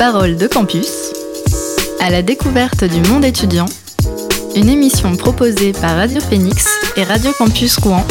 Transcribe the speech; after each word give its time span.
Parole 0.00 0.36
de 0.36 0.46
campus, 0.46 1.12
à 2.00 2.08
la 2.08 2.22
découverte 2.22 2.84
du 2.84 3.06
monde 3.10 3.22
étudiant, 3.22 3.66
une 4.56 4.70
émission 4.70 5.14
proposée 5.14 5.72
par 5.72 5.94
Radio 5.94 6.22
Phoenix 6.22 6.66
et 6.96 7.04
Radio 7.04 7.32
Campus 7.36 7.76
Rouen, 7.76 8.06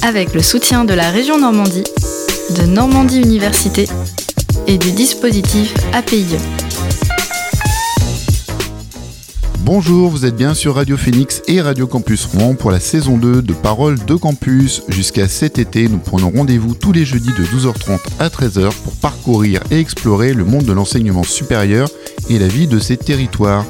avec 0.00 0.32
le 0.32 0.40
soutien 0.40 0.86
de 0.86 0.94
la 0.94 1.10
région 1.10 1.38
Normandie, 1.38 1.84
de 2.56 2.62
Normandie 2.62 3.20
Université 3.20 3.86
et 4.66 4.78
du 4.78 4.92
dispositif 4.92 5.74
APIE. 5.92 6.38
Bonjour, 9.72 10.10
vous 10.10 10.26
êtes 10.26 10.34
bien 10.34 10.52
sur 10.52 10.74
Radio 10.74 10.96
Phoenix 10.96 11.42
et 11.46 11.60
Radio 11.60 11.86
Campus 11.86 12.26
Rouen 12.26 12.54
pour 12.54 12.72
la 12.72 12.80
saison 12.80 13.16
2 13.16 13.40
de 13.40 13.52
Paroles 13.52 14.04
de 14.04 14.16
Campus. 14.16 14.82
Jusqu'à 14.88 15.28
cet 15.28 15.60
été, 15.60 15.88
nous 15.88 15.98
prenons 15.98 16.32
rendez-vous 16.32 16.74
tous 16.74 16.90
les 16.90 17.04
jeudis 17.04 17.32
de 17.38 17.44
12h30 17.44 18.00
à 18.18 18.26
13h 18.26 18.74
pour 18.82 18.96
parcourir 18.96 19.60
et 19.70 19.78
explorer 19.78 20.34
le 20.34 20.44
monde 20.44 20.64
de 20.64 20.72
l'enseignement 20.72 21.22
supérieur 21.22 21.88
et 22.28 22.40
la 22.40 22.48
vie 22.48 22.66
de 22.66 22.80
ces 22.80 22.96
territoires. 22.96 23.64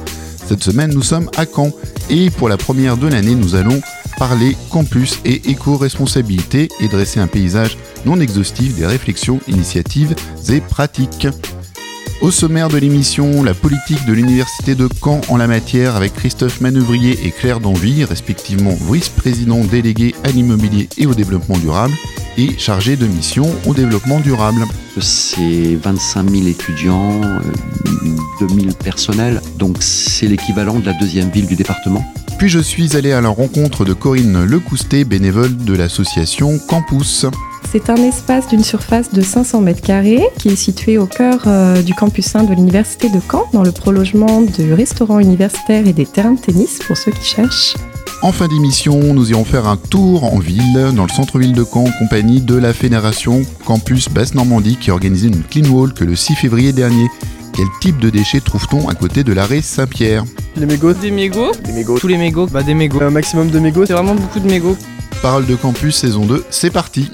Cette 0.47 0.63
semaine, 0.63 0.91
nous 0.91 1.03
sommes 1.03 1.29
à 1.37 1.45
Caen 1.45 1.71
et 2.09 2.31
pour 2.31 2.49
la 2.49 2.57
première 2.57 2.97
de 2.97 3.07
l'année, 3.07 3.35
nous 3.35 3.53
allons 3.53 3.79
parler 4.17 4.57
campus 4.71 5.19
et 5.23 5.51
éco-responsabilité 5.51 6.67
et 6.79 6.87
dresser 6.87 7.19
un 7.19 7.27
paysage 7.27 7.77
non 8.07 8.19
exhaustif 8.19 8.75
des 8.75 8.87
réflexions, 8.87 9.39
initiatives 9.47 10.15
et 10.49 10.61
pratiques. 10.61 11.27
Au 12.21 12.29
sommaire 12.29 12.69
de 12.69 12.77
l'émission, 12.77 13.41
la 13.41 13.55
politique 13.55 14.05
de 14.05 14.13
l'Université 14.13 14.75
de 14.75 14.87
Caen 15.03 15.21
en 15.29 15.37
la 15.37 15.47
matière 15.47 15.95
avec 15.95 16.13
Christophe 16.13 16.61
Manœuvrier 16.61 17.17
et 17.25 17.31
Claire 17.31 17.59
Danvy, 17.59 18.03
respectivement 18.03 18.75
vice-président 18.91 19.63
délégué 19.63 20.13
à 20.23 20.29
l'immobilier 20.29 20.87
et 20.99 21.07
au 21.07 21.15
développement 21.15 21.57
durable 21.57 21.95
et 22.37 22.59
chargé 22.59 22.95
de 22.95 23.07
mission 23.07 23.47
au 23.65 23.73
développement 23.73 24.19
durable. 24.19 24.61
C'est 24.99 25.75
25 25.81 26.29
000 26.29 26.47
étudiants, 26.47 27.21
2000 28.39 28.69
euh, 28.69 28.71
personnels, 28.83 29.41
donc 29.57 29.77
c'est 29.79 30.27
l'équivalent 30.27 30.79
de 30.79 30.85
la 30.85 30.93
deuxième 30.93 31.31
ville 31.31 31.47
du 31.47 31.55
département. 31.55 32.05
Puis 32.37 32.49
je 32.49 32.59
suis 32.59 32.95
allé 32.95 33.13
à 33.13 33.21
la 33.21 33.29
rencontre 33.29 33.83
de 33.83 33.93
Corinne 33.93 34.43
Lecoustet, 34.43 35.05
bénévole 35.05 35.57
de 35.57 35.73
l'association 35.73 36.59
Campus. 36.67 37.25
C'est 37.71 37.89
un 37.89 37.95
espace 37.95 38.49
d'une 38.49 38.65
surface 38.65 39.13
de 39.13 39.21
500 39.21 39.61
mètres 39.61 39.81
carrés 39.81 40.27
qui 40.37 40.49
est 40.49 40.57
situé 40.57 40.97
au 40.97 41.05
cœur 41.05 41.43
euh, 41.47 41.81
du 41.81 41.93
campus 41.93 42.35
1 42.35 42.43
de 42.43 42.53
l'Université 42.53 43.07
de 43.07 43.21
Caen, 43.31 43.47
dans 43.53 43.63
le 43.63 43.71
prolongement 43.71 44.41
du 44.41 44.73
restaurant 44.73 45.19
universitaire 45.19 45.87
et 45.87 45.93
des 45.93 46.05
terrains 46.05 46.33
de 46.33 46.41
tennis 46.41 46.79
pour 46.85 46.97
ceux 46.97 47.13
qui 47.13 47.23
cherchent. 47.23 47.75
En 48.23 48.33
fin 48.33 48.49
d'émission, 48.49 49.13
nous 49.13 49.31
irons 49.31 49.45
faire 49.45 49.69
un 49.69 49.77
tour 49.77 50.25
en 50.25 50.39
ville, 50.39 50.91
dans 50.93 51.03
le 51.03 51.09
centre-ville 51.09 51.53
de 51.53 51.63
Caen, 51.63 51.85
en 51.85 51.91
compagnie 51.97 52.41
de 52.41 52.55
la 52.55 52.73
Fédération 52.73 53.41
Campus 53.63 54.09
Basse-Normandie 54.09 54.75
qui 54.75 54.91
a 54.91 54.93
organisé 54.93 55.29
une 55.29 55.41
clean 55.41 55.69
wall 55.69 55.93
que 55.93 56.03
le 56.03 56.17
6 56.17 56.35
février 56.35 56.73
dernier. 56.73 57.07
Quel 57.53 57.67
type 57.79 57.99
de 57.99 58.09
déchets 58.09 58.41
trouve-t-on 58.41 58.89
à 58.89 58.95
côté 58.95 59.23
de 59.23 59.31
l'arrêt 59.31 59.61
Saint-Pierre? 59.61 60.25
Les 60.57 60.65
mégots. 60.65 60.91
Des 60.91 61.11
mégots. 61.11 61.53
Des 61.63 61.71
mégots. 61.71 61.97
Tous 61.99 62.09
les 62.09 62.17
mégots. 62.17 62.47
Bah 62.47 62.63
des 62.63 62.73
mégots. 62.73 63.01
Un 63.01 63.11
maximum 63.11 63.49
de 63.49 63.59
mégots. 63.59 63.85
C'est 63.85 63.93
vraiment 63.93 64.15
beaucoup 64.15 64.41
de 64.41 64.47
mégots. 64.47 64.75
Parole 65.21 65.45
de 65.45 65.55
campus 65.55 65.95
saison 65.95 66.25
2, 66.25 66.43
c'est 66.49 66.71
parti. 66.71 67.11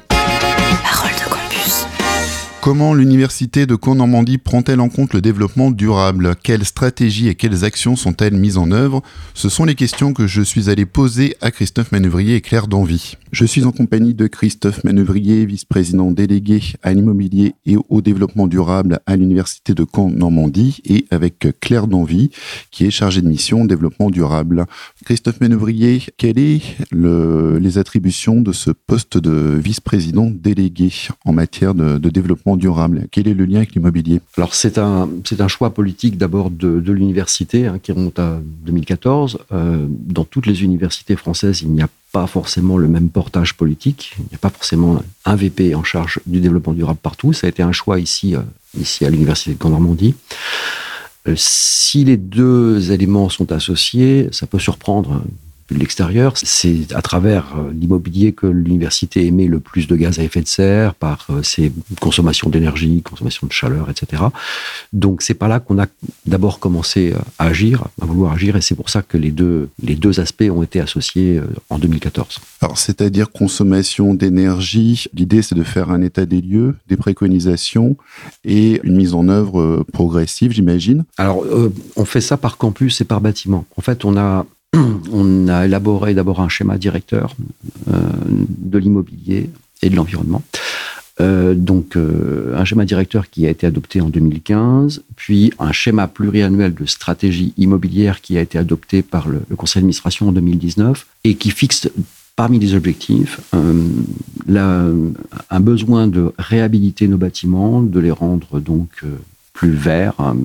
Comment 2.68 2.94
l'université 2.94 3.66
de 3.66 3.78
Caen-Normandie 3.82 4.38
prend-elle 4.38 4.82
en 4.82 4.90
compte 4.90 5.14
le 5.14 5.22
développement 5.22 5.72
durable? 5.72 6.36
Quelles 6.44 6.66
stratégies 6.66 7.30
et 7.30 7.36
quelles 7.36 7.64
actions 7.64 7.96
sont-elles 7.96 8.36
mises 8.36 8.58
en 8.58 8.72
œuvre? 8.72 9.02
Ce 9.34 9.48
sont 9.48 9.64
les 9.64 9.74
questions 9.74 10.12
que 10.12 10.28
je 10.28 10.42
suis 10.42 10.70
allé 10.70 10.86
poser 10.86 11.38
à 11.40 11.50
Christophe 11.50 11.94
Manœuvrier 11.94 12.36
et 12.36 12.42
Claire 12.42 12.68
Danvy. 12.68 13.14
Je 13.32 13.46
suis 13.46 13.64
en 13.64 13.72
compagnie 13.72 14.14
de 14.14 14.28
Christophe 14.28 14.84
Manœuvrier, 14.84 15.46
vice-président 15.46 16.12
délégué 16.12 16.62
à 16.84 16.94
l'immobilier 16.94 17.56
et 17.66 17.78
au 17.88 18.02
développement 18.02 18.48
durable 18.48 19.00
à 19.06 19.16
l'université 19.16 19.74
de 19.74 19.86
Caen-Normandie 19.86 20.82
et 20.84 21.06
avec 21.10 21.48
Claire 21.62 21.88
Danvy 21.88 22.32
qui 22.72 22.86
est 22.86 22.92
chargée 22.92 23.22
de 23.22 23.30
mission 23.30 23.64
développement 23.64 24.10
durable. 24.10 24.66
Christophe 25.06 25.40
Manœuvrier, 25.40 26.04
quelles 26.18 26.60
sont 26.60 27.58
les 27.62 27.78
attributions 27.78 28.42
de 28.42 28.52
ce 28.52 28.72
poste 28.72 29.18
de 29.18 29.58
vice-président 29.58 30.30
délégué 30.30 30.92
en 31.24 31.32
matière 31.32 31.74
de, 31.74 31.98
de 31.98 32.10
développement 32.10 32.57
durable 32.58 33.08
Quel 33.12 33.28
est 33.28 33.34
le 33.34 33.46
lien 33.46 33.58
avec 33.58 33.74
l'immobilier? 33.74 34.22
Alors 34.38 34.54
c'est 34.54 34.78
un, 34.78 35.10
c'est 35.24 35.42
un 35.42 35.48
choix 35.48 35.74
politique 35.74 36.18
d'abord 36.18 36.50
de, 36.50 36.92
l'université 36.92 37.68
hein, 37.68 37.80
qui 37.82 37.92
remonte 37.92 38.20
à 38.20 38.40
2014. 38.66 39.40
Euh, 39.52 39.86
dans 39.90 40.24
toutes 40.24 40.46
les 40.46 40.64
universités 40.64 41.16
françaises, 41.16 41.62
il 41.62 41.70
n'y 41.70 41.82
a 41.82 41.90
pas 42.12 42.28
forcément 42.28 42.78
le 42.78 42.88
même 42.88 43.10
portage 43.10 43.56
politique. 43.56 44.14
Il 44.20 44.26
n'y 44.30 44.36
a 44.36 44.40
pas 44.40 44.50
forcément 44.50 45.02
un 45.26 45.36
VP 45.36 45.76
en 45.76 45.84
charge 45.84 46.20
du 46.26 46.40
développement 46.40 46.74
durable 46.74 47.00
partout. 47.02 47.34
Ça 47.34 47.48
a 47.48 47.50
été 47.50 47.64
un 47.64 47.72
choix 47.72 48.00
ici, 48.00 48.36
euh, 48.36 48.42
ici 48.80 49.06
à 49.06 49.10
l'université 49.10 49.54
de 49.54 49.62
Caen-Normandie. 49.62 50.16
Euh, 51.28 51.34
si 51.36 52.04
les 52.04 52.18
deux 52.18 52.92
éléments 52.92 53.30
sont 53.30 53.52
associés, 53.52 54.30
ça 54.32 54.48
peut 54.48 54.60
surprendre 54.60 55.22
de 55.70 55.76
l'extérieur. 55.76 56.34
C'est 56.36 56.94
à 56.94 57.02
travers 57.02 57.56
euh, 57.58 57.72
l'immobilier 57.74 58.32
que 58.32 58.48
l'université 58.48 59.26
émet 59.26 59.48
le 59.48 59.60
plus 59.60 59.88
de 59.88 59.96
gaz 59.96 60.20
à 60.20 60.24
effet 60.24 60.42
de 60.42 60.48
serre 60.48 60.94
par 60.96 61.28
euh, 61.30 61.44
ses 61.44 61.72
consommations 62.00 62.50
d'énergie, 62.50 63.02
consommation 63.02 63.48
de 63.48 63.52
chaleur, 63.52 63.90
etc. 63.90 64.24
Donc 64.94 65.22
c'est 65.22 65.34
pas 65.34 65.48
là 65.48 65.60
qu'on 65.60 65.80
a 65.80 65.88
d'abord 66.26 66.60
commencé 66.60 67.14
à 67.40 67.46
agir, 67.46 67.86
à 68.02 68.06
vouloir 68.06 68.34
agir, 68.34 68.56
et 68.56 68.62
c'est 68.62 68.76
pour 68.76 68.90
ça 68.90 69.02
que 69.02 69.18
les 69.18 69.32
deux, 69.32 69.70
les 69.82 69.96
deux 69.96 70.20
aspects 70.20 70.50
ont 70.50 70.64
été 70.64 70.80
associés 70.80 71.38
euh, 71.38 71.48
en 71.70 71.80
2014. 71.80 72.40
Alors 72.62 72.78
c'est-à-dire 72.78 73.32
consommation 73.32 74.14
d'énergie, 74.14 75.06
l'idée 75.14 75.42
c'est 75.42 75.56
de 75.56 75.64
faire 75.64 75.92
un 75.92 76.02
état 76.02 76.26
des 76.26 76.42
lieux, 76.42 76.76
des 76.88 76.98
préconisations 76.98 77.98
et 78.46 78.80
une 78.84 78.96
mise 78.96 79.14
en 79.14 79.28
œuvre 79.28 79.86
progressive, 79.92 80.52
j'imagine. 80.52 81.04
Alors 81.18 81.44
euh, 81.44 81.74
on 81.96 82.06
fait 82.06 82.22
ça 82.22 82.38
par 82.38 82.58
campus 82.58 83.02
et 83.02 83.06
par 83.06 83.22
bâtiment. 83.22 83.66
En 83.78 83.82
fait 83.82 84.06
on 84.06 84.18
a 84.18 84.46
on 85.12 85.48
a 85.48 85.66
élaboré 85.66 86.14
d'abord 86.14 86.42
un 86.42 86.50
schéma 86.50 86.78
directeur 86.78 87.36
euh, 87.92 88.00
de 88.30 88.78
l'immobilier 88.78 89.50
et 89.82 89.90
de 89.90 89.96
l'environnement. 89.96 90.42
Euh, 91.20 91.56
donc 91.56 91.96
euh, 91.96 92.56
un 92.56 92.64
schéma 92.64 92.86
directeur 92.86 93.30
qui 93.30 93.48
a 93.48 93.50
été 93.50 93.66
adopté 93.66 94.02
en 94.02 94.10
2015, 94.10 95.04
puis 95.16 95.52
un 95.58 95.72
schéma 95.72 96.08
pluriannuel 96.08 96.76
de 96.76 96.86
stratégie 96.86 97.54
immobilière 97.58 98.22
qui 98.22 98.38
a 98.38 98.42
été 98.42 98.58
adopté 98.58 99.02
par 99.02 99.28
le, 99.28 99.40
conseil 99.56 99.82
d'administration 99.82 100.30
en 100.30 100.32
2019 100.32 101.08
et 101.24 101.36
qui 101.36 101.50
fixe 101.50 101.90
parmi 102.36 102.60
les 102.60 102.76
objectifs 102.76 103.40
un 105.50 105.60
besoin 105.60 106.08
de 106.08 106.32
réhabiliter 106.38 107.08
nos 107.08 107.18
bâtiments, 107.18 107.82
de 107.82 108.00
les 108.00 108.12
rendre 108.12 108.60
donc 108.60 109.04
plus 109.54 109.72
verts, 109.72 110.14
hein, 110.20 110.38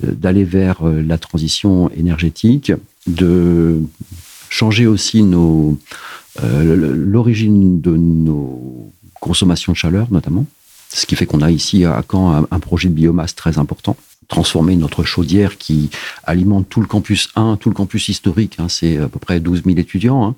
d'aller 0.00 0.44
vers 0.44 0.84
la 0.84 1.18
transition 1.18 1.90
énergétique, 1.90 2.72
de 3.08 3.80
changer 4.48 4.86
aussi 4.86 5.22
nos 5.22 5.78
euh, 6.42 6.94
l'origine 6.94 7.80
de 7.80 7.96
nos 7.96 8.92
consommations 9.20 9.72
de 9.72 9.76
chaleur 9.76 10.08
notamment. 10.10 10.46
Ce 10.90 11.04
qui 11.04 11.16
fait 11.16 11.26
qu'on 11.26 11.42
a 11.42 11.50
ici 11.50 11.84
à 11.84 12.02
Caen 12.10 12.46
un 12.50 12.60
projet 12.60 12.88
de 12.88 12.94
biomasse 12.94 13.34
très 13.34 13.58
important. 13.58 13.96
Transformer 14.28 14.76
notre 14.76 15.04
chaudière 15.04 15.56
qui 15.56 15.88
alimente 16.24 16.68
tout 16.68 16.80
le 16.82 16.86
campus 16.86 17.30
1, 17.34 17.56
tout 17.56 17.70
le 17.70 17.74
campus 17.74 18.08
historique, 18.08 18.56
hein, 18.58 18.66
c'est 18.68 18.98
à 18.98 19.08
peu 19.08 19.18
près 19.18 19.40
12 19.40 19.62
000 19.64 19.78
étudiants. 19.78 20.22
hein. 20.24 20.34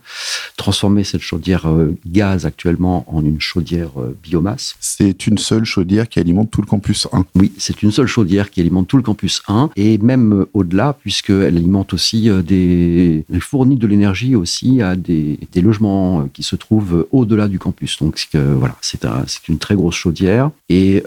Transformer 0.57 1.03
cette 1.05 1.23
chaudière 1.23 1.67
euh, 1.69 1.97
gaz 2.07 2.47
actuellement 2.47 3.05
en 3.09 3.25
une 3.25 3.41
chaudière 3.41 3.91
euh, 3.99 4.17
biomasse. 4.23 4.77
C'est 4.79 5.27
une 5.27 5.39
seule 5.39 5.65
chaudière 5.65 6.09
qui 6.09 6.21
alimente 6.21 6.51
tout 6.53 6.61
le 6.61 6.67
campus 6.69 7.09
1. 7.13 7.25
Oui, 7.35 7.51
c'est 7.59 7.83
une 7.83 7.91
seule 7.91 8.07
chaudière 8.07 8.51
qui 8.51 8.61
alimente 8.61 8.87
tout 8.87 8.97
le 8.97 9.03
campus 9.03 9.43
1 9.49 9.71
et 9.77 9.99
même 9.99 10.33
euh, 10.35 10.49
au-delà, 10.55 10.93
puisqu'elle 11.01 11.57
alimente 11.57 11.93
aussi 11.93 12.29
des. 12.47 13.25
Elle 13.33 13.41
fournit 13.41 13.77
de 13.77 13.87
l'énergie 13.89 14.37
aussi 14.37 14.83
à 14.83 14.95
des, 14.95 15.39
des 15.53 15.61
logements 15.63 16.29
qui 16.33 16.43
se 16.45 16.55
trouvent 16.57 17.07
au-delà 17.11 17.49
du 17.49 17.59
campus. 17.59 17.97
Donc 18.01 18.19
voilà, 18.35 18.77
c'est 18.83 19.05
un- 19.05 19.25
c'est 19.27 19.49
une 19.49 19.59
très 19.59 19.75
grosse 19.75 19.95
chaudière 19.97 20.51
et 20.69 21.03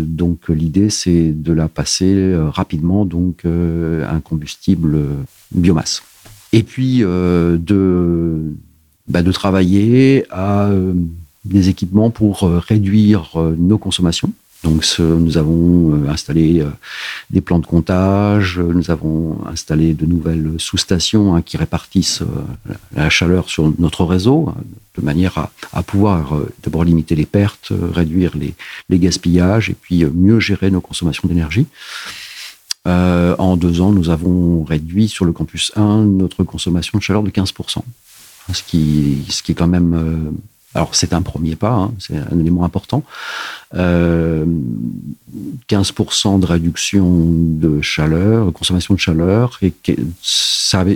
donc 0.00 0.48
l'idée 0.48 0.90
c'est 0.90 1.30
de 1.32 1.52
la 1.52 1.68
passer 1.68 2.15
euh, 2.18 2.50
rapidement 2.50 3.04
donc 3.04 3.44
euh, 3.44 4.06
un 4.08 4.20
combustible 4.20 4.94
euh, 4.94 5.08
biomasse. 5.52 6.02
Et 6.52 6.62
puis 6.62 7.00
de, 7.00 8.54
bah, 9.08 9.22
de 9.22 9.32
travailler 9.32 10.24
à 10.30 10.70
des 11.44 11.68
équipements 11.68 12.10
pour 12.10 12.42
réduire 12.42 13.36
nos 13.58 13.76
consommations. 13.76 14.32
Nous 14.66 15.38
avons 15.38 15.94
euh, 15.94 16.08
installé 16.08 16.60
euh, 16.60 16.70
des 17.30 17.40
plans 17.40 17.58
de 17.58 17.66
comptage, 17.66 18.58
euh, 18.58 18.72
nous 18.72 18.90
avons 18.90 19.38
installé 19.46 19.94
de 19.94 20.06
nouvelles 20.06 20.54
sous-stations 20.58 21.34
hein, 21.34 21.42
qui 21.42 21.56
répartissent 21.56 22.22
la 22.94 23.08
chaleur 23.10 23.48
sur 23.48 23.72
notre 23.78 24.04
réseau, 24.04 24.48
hein, 24.48 24.60
de 24.96 25.02
manière 25.02 25.50
à, 25.72 25.82
pouvoir 25.82 26.38
d'abord 26.62 26.84
limiter 26.84 27.14
les 27.14 27.26
pertes, 27.26 27.72
réduire 27.92 28.32
les, 28.36 28.98
gaspillages 28.98 29.70
et 29.70 29.74
puis 29.74 30.04
mieux 30.04 30.40
gérer 30.40 30.70
nos 30.70 30.80
consommations 30.80 31.28
d'énergie. 31.28 31.66
En 32.86 33.56
deux 33.56 33.80
ans, 33.80 33.92
nous 33.92 34.08
avons 34.08 34.64
réduit 34.64 35.08
sur 35.08 35.24
le 35.24 35.32
campus 35.32 35.70
1 35.76 36.04
notre 36.04 36.44
consommation 36.44 36.98
de 36.98 37.02
chaleur 37.02 37.22
de 37.22 37.30
15%, 37.30 37.80
ce 38.52 38.62
qui, 38.62 39.18
ce 39.28 39.42
qui 39.42 39.52
est 39.52 39.54
quand 39.54 39.66
même 39.66 40.34
Alors 40.76 40.94
c'est 40.94 41.12
un 41.14 41.22
premier 41.22 41.56
pas, 41.56 41.72
hein, 41.72 41.92
c'est 41.98 42.16
un 42.16 42.38
élément 42.38 42.62
important. 42.64 43.02
15% 43.74 46.40
de 46.40 46.46
réduction 46.46 47.26
de 47.26 47.80
chaleur, 47.80 48.44
de 48.46 48.50
consommation 48.50 48.94
de 48.94 49.00
chaleur, 49.00 49.58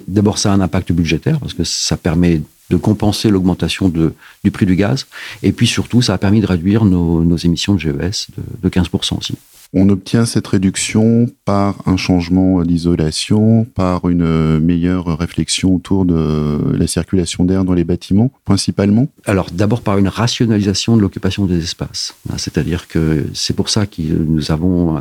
d'abord 0.06 0.38
ça 0.38 0.52
a 0.52 0.54
un 0.54 0.60
impact 0.60 0.92
budgétaire 0.92 1.40
parce 1.40 1.54
que 1.54 1.64
ça 1.64 1.96
permet 1.96 2.42
de 2.68 2.76
compenser 2.76 3.30
l'augmentation 3.30 3.88
du 3.88 4.50
prix 4.50 4.66
du 4.66 4.76
gaz, 4.76 5.06
et 5.42 5.52
puis 5.52 5.66
surtout 5.66 6.02
ça 6.02 6.12
a 6.14 6.18
permis 6.18 6.40
de 6.40 6.46
réduire 6.46 6.84
nos, 6.84 7.36
émissions 7.36 7.74
de 7.74 7.80
GES 7.80 8.28
de 8.62 8.68
15% 8.68 9.18
aussi. 9.18 9.34
On 9.72 9.88
obtient 9.88 10.26
cette 10.26 10.48
réduction 10.48 11.30
par 11.44 11.76
un 11.86 11.96
changement 11.96 12.62
d'isolation, 12.62 13.64
par 13.64 14.08
une 14.08 14.58
meilleure 14.58 15.16
réflexion 15.16 15.76
autour 15.76 16.04
de 16.04 16.74
la 16.76 16.86
circulation 16.88 17.44
d'air 17.44 17.64
dans 17.64 17.74
les 17.74 17.84
bâtiments, 17.84 18.32
principalement 18.44 19.06
Alors 19.26 19.50
d'abord 19.52 19.82
par 19.82 19.98
une 19.98 20.08
rationalisation 20.08 20.96
de 20.96 21.02
l'occupation 21.02 21.46
des 21.46 21.62
espaces. 21.62 22.16
C'est-à-dire 22.36 22.88
que 22.88 23.26
c'est 23.32 23.54
pour 23.54 23.68
ça 23.68 23.86
que 23.86 24.02
nous 24.02 24.50
avons 24.50 24.96
euh, 24.96 25.00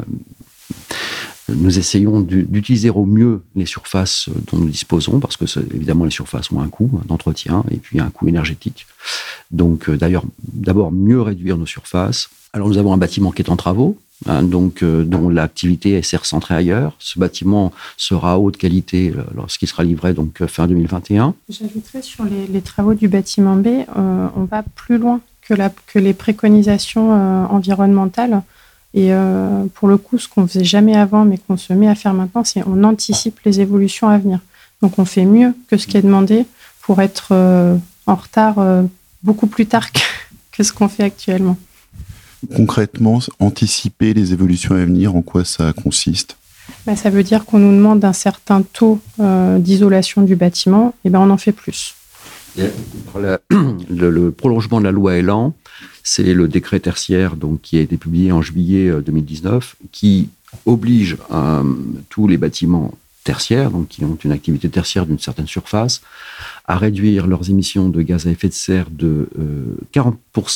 nous 1.56 1.80
essayons 1.80 2.22
d'utiliser 2.22 2.90
au 2.90 3.06
mieux 3.06 3.42
les 3.56 3.66
surfaces 3.66 4.30
dont 4.52 4.58
nous 4.58 4.70
disposons, 4.70 5.20
parce 5.20 5.38
que 5.38 5.46
évidemment 5.74 6.06
les 6.06 6.12
surfaces 6.12 6.52
ont 6.52 6.62
un 6.62 6.68
coût 6.68 7.02
d'entretien 7.06 7.64
et 7.72 7.78
puis 7.78 8.00
un 8.00 8.10
coût 8.10 8.28
énergétique. 8.28 8.88
Donc 9.52 9.90
euh, 9.90 9.98
d'ailleurs, 9.98 10.24
d'abord 10.54 10.92
mieux 10.92 11.22
réduire 11.22 11.58
nos 11.58 11.66
surfaces. 11.66 12.30
Alors 12.54 12.68
nous 12.68 12.78
avons 12.78 12.94
un 12.94 12.98
bâtiment 12.98 13.32
qui 13.32 13.42
est 13.42 13.50
en 13.50 13.56
travaux, 13.56 13.98
Hein, 14.26 14.44
donc 14.44 14.84
euh, 14.84 15.06
dont 15.06 15.30
l'activité 15.30 16.02
s'est 16.02 16.18
recentrée 16.18 16.54
ailleurs. 16.54 16.94
Ce 17.00 17.18
bâtiment 17.18 17.72
sera 17.96 18.38
haute 18.38 18.58
qualité 18.58 19.14
euh, 19.16 19.24
lorsqu'il 19.34 19.70
sera 19.70 19.84
livré 19.84 20.14
donc 20.14 20.46
fin 20.46 20.68
2021. 20.68 21.36
J'ajouterais 21.48 22.02
sur 22.02 22.26
les, 22.26 22.62
travaux 22.62 22.96
du 22.96 23.08
bâtiment 23.08 23.56
B, 23.56 23.68
on 23.96 24.44
va 24.44 24.64
plus 24.76 24.98
loin 24.98 25.22
que 25.48 26.00
les 26.00 26.14
préconisations 26.14 27.12
environnementales. 27.50 28.44
Et 28.94 29.12
pour 29.76 29.88
le 29.88 29.98
coup, 29.98 30.18
ce 30.18 30.28
qu'on 30.28 30.48
faisait 30.48 30.64
jamais 30.64 30.96
avant, 30.96 31.24
mais 31.24 31.38
qu'on 31.38 31.58
se 31.58 31.74
met 31.74 31.88
à 31.88 31.94
faire 31.94 32.14
maintenant, 32.14 32.44
c'est 32.44 32.64
on 32.66 32.84
anticipe 32.84 33.40
les 33.46 33.62
évolutions 33.62 34.10
à 34.10 34.18
venir. 34.18 34.40
Donc 34.82 34.98
on 34.98 35.06
fait 35.06 35.26
mieux 35.26 35.54
que 35.70 35.78
ce 35.78 35.86
qui 35.86 35.98
est 35.98 36.02
demandé 36.02 36.46
pour 36.82 37.00
être 37.00 37.34
en 38.08 38.16
retard 38.16 38.56
beaucoup 39.22 39.46
plus 39.46 39.68
tard 39.68 39.90
que 40.52 40.64
ce 40.64 40.74
qu'on 40.74 40.88
fait 40.88 41.04
actuellement 41.04 41.58
concrètement, 42.56 43.20
anticiper 43.40 44.14
les 44.14 44.34
évolutions 44.34 44.76
à 44.76 44.86
venir, 44.86 45.16
en 45.16 45.22
quoi 45.22 45.46
ça 45.46 45.74
consiste? 45.74 46.38
Bah, 46.86 46.96
Ça 46.96 47.10
veut 47.10 47.24
dire 47.24 47.46
qu'on 47.46 47.60
nous 47.60 47.76
demande 47.76 48.04
un 48.06 48.14
certain 48.14 48.62
taux 48.62 49.00
euh, 49.20 49.60
d'isolation 49.60 50.22
du 50.22 50.36
bâtiment, 50.36 50.94
et 51.04 51.10
ben 51.10 51.20
on 51.20 51.30
en 51.30 51.38
fait 51.38 51.52
plus. 51.52 51.96
Le, 53.90 54.30
prolongement 54.32 54.80
de 54.80 54.86
la 54.86 54.92
loi 54.92 55.16
Elan, 55.16 55.54
c'est 56.12 56.34
le 56.34 56.48
décret 56.48 56.80
tertiaire 56.80 57.36
donc, 57.36 57.62
qui 57.62 57.78
a 57.78 57.82
été 57.82 57.96
publié 57.96 58.32
en 58.32 58.42
juillet 58.42 58.92
2019, 59.06 59.76
euh, 59.84 59.88
qui 59.92 60.30
oblige 60.66 61.18
euh, 61.32 61.64
tous 62.10 62.28
les 62.28 62.38
bâtiments 62.38 62.96
tertiaires, 63.24 63.70
donc 63.70 63.90
qui 63.90 64.04
ont 64.04 64.18
une 64.24 64.32
activité 64.32 64.70
tertiaire 64.70 65.06
d'une 65.06 65.20
certaine 65.20 65.46
surface, 65.46 66.02
à 66.66 66.78
réduire 66.78 67.28
leurs 67.28 67.52
émissions 67.52 67.90
de 67.90 68.02
gaz 68.02 68.26
à 68.26 68.32
effet 68.32 68.48
de 68.48 68.54
serre 68.54 68.88
de 68.90 69.30
40% 69.94 70.14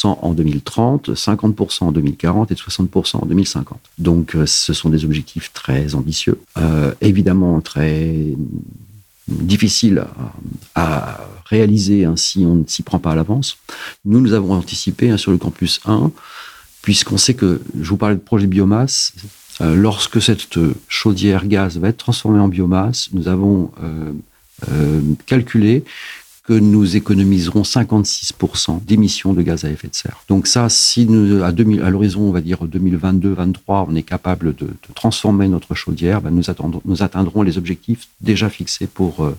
euh, 0.07 0.13
en 0.23 0.33
2030, 0.33 1.11
50% 1.11 1.83
en 1.83 1.91
2040 1.91 2.51
et 2.51 2.55
60% 2.55 3.17
en 3.17 3.25
2050. 3.27 3.79
Donc 3.99 4.35
ce 4.47 4.73
sont 4.73 4.89
des 4.89 5.05
objectifs 5.05 5.53
très 5.53 5.93
ambitieux, 5.93 6.39
évidemment 7.01 7.61
très 7.61 8.33
difficiles 9.27 10.05
à, 10.75 11.19
réaliser 11.45 12.05
hein, 12.05 12.15
si 12.15 12.45
on 12.45 12.55
ne 12.55 12.63
s'y 12.65 12.81
prend 12.81 12.99
pas 12.99 13.11
à 13.11 13.15
l'avance. 13.15 13.57
Nous, 14.05 14.21
nous 14.21 14.33
avons 14.33 14.53
anticipé 14.53 15.09
hein, 15.09 15.17
sur 15.17 15.31
le 15.31 15.37
campus 15.37 15.81
1, 15.85 16.11
puisqu'on 16.81 17.17
sait 17.17 17.33
que, 17.33 17.61
je 17.79 17.89
vous 17.89 17.97
parlais 17.97 18.15
de 18.15 18.21
projet 18.21 18.47
biomasse, 18.47 19.13
euh, 19.61 19.75
lorsque 19.75 20.21
cette 20.21 20.57
chaudière 20.87 21.45
gaz 21.45 21.77
va 21.77 21.89
être 21.89 21.97
transformée 21.97 22.39
en 22.39 22.47
biomasse, 22.47 23.09
nous 23.13 23.27
avons 23.27 23.71
euh, 23.83 24.11
euh, 24.71 25.01
calculé 25.25 25.83
que 26.43 26.53
nous 26.53 26.97
économiserons 26.97 27.61
56% 27.61 28.83
d'émissions 28.83 29.33
de 29.33 29.41
gaz 29.41 29.63
à 29.63 29.69
effet 29.69 29.87
de 29.87 29.95
serre. 29.95 30.23
Donc 30.27 30.45
ça, 30.47 30.67
si 30.67 31.05
nous, 31.05 31.41
à, 31.41 31.47
à 31.47 31.89
l'horizon, 31.89 32.21
on 32.21 32.31
va 32.31 32.41
dire 32.41 32.65
2022-2023, 32.65 33.85
on 33.87 33.95
est 33.95 34.03
capable 34.03 34.53
de, 34.53 34.67
transformer 34.93 35.47
notre 35.47 35.73
chaudière, 35.73 36.21
ben 36.21 36.31
nous, 36.31 36.43
nous, 36.85 37.03
atteindrons 37.03 37.43
les 37.43 37.57
objectifs 37.57 38.09
déjà 38.19 38.49
fixés 38.49 38.87
pour 38.87 39.31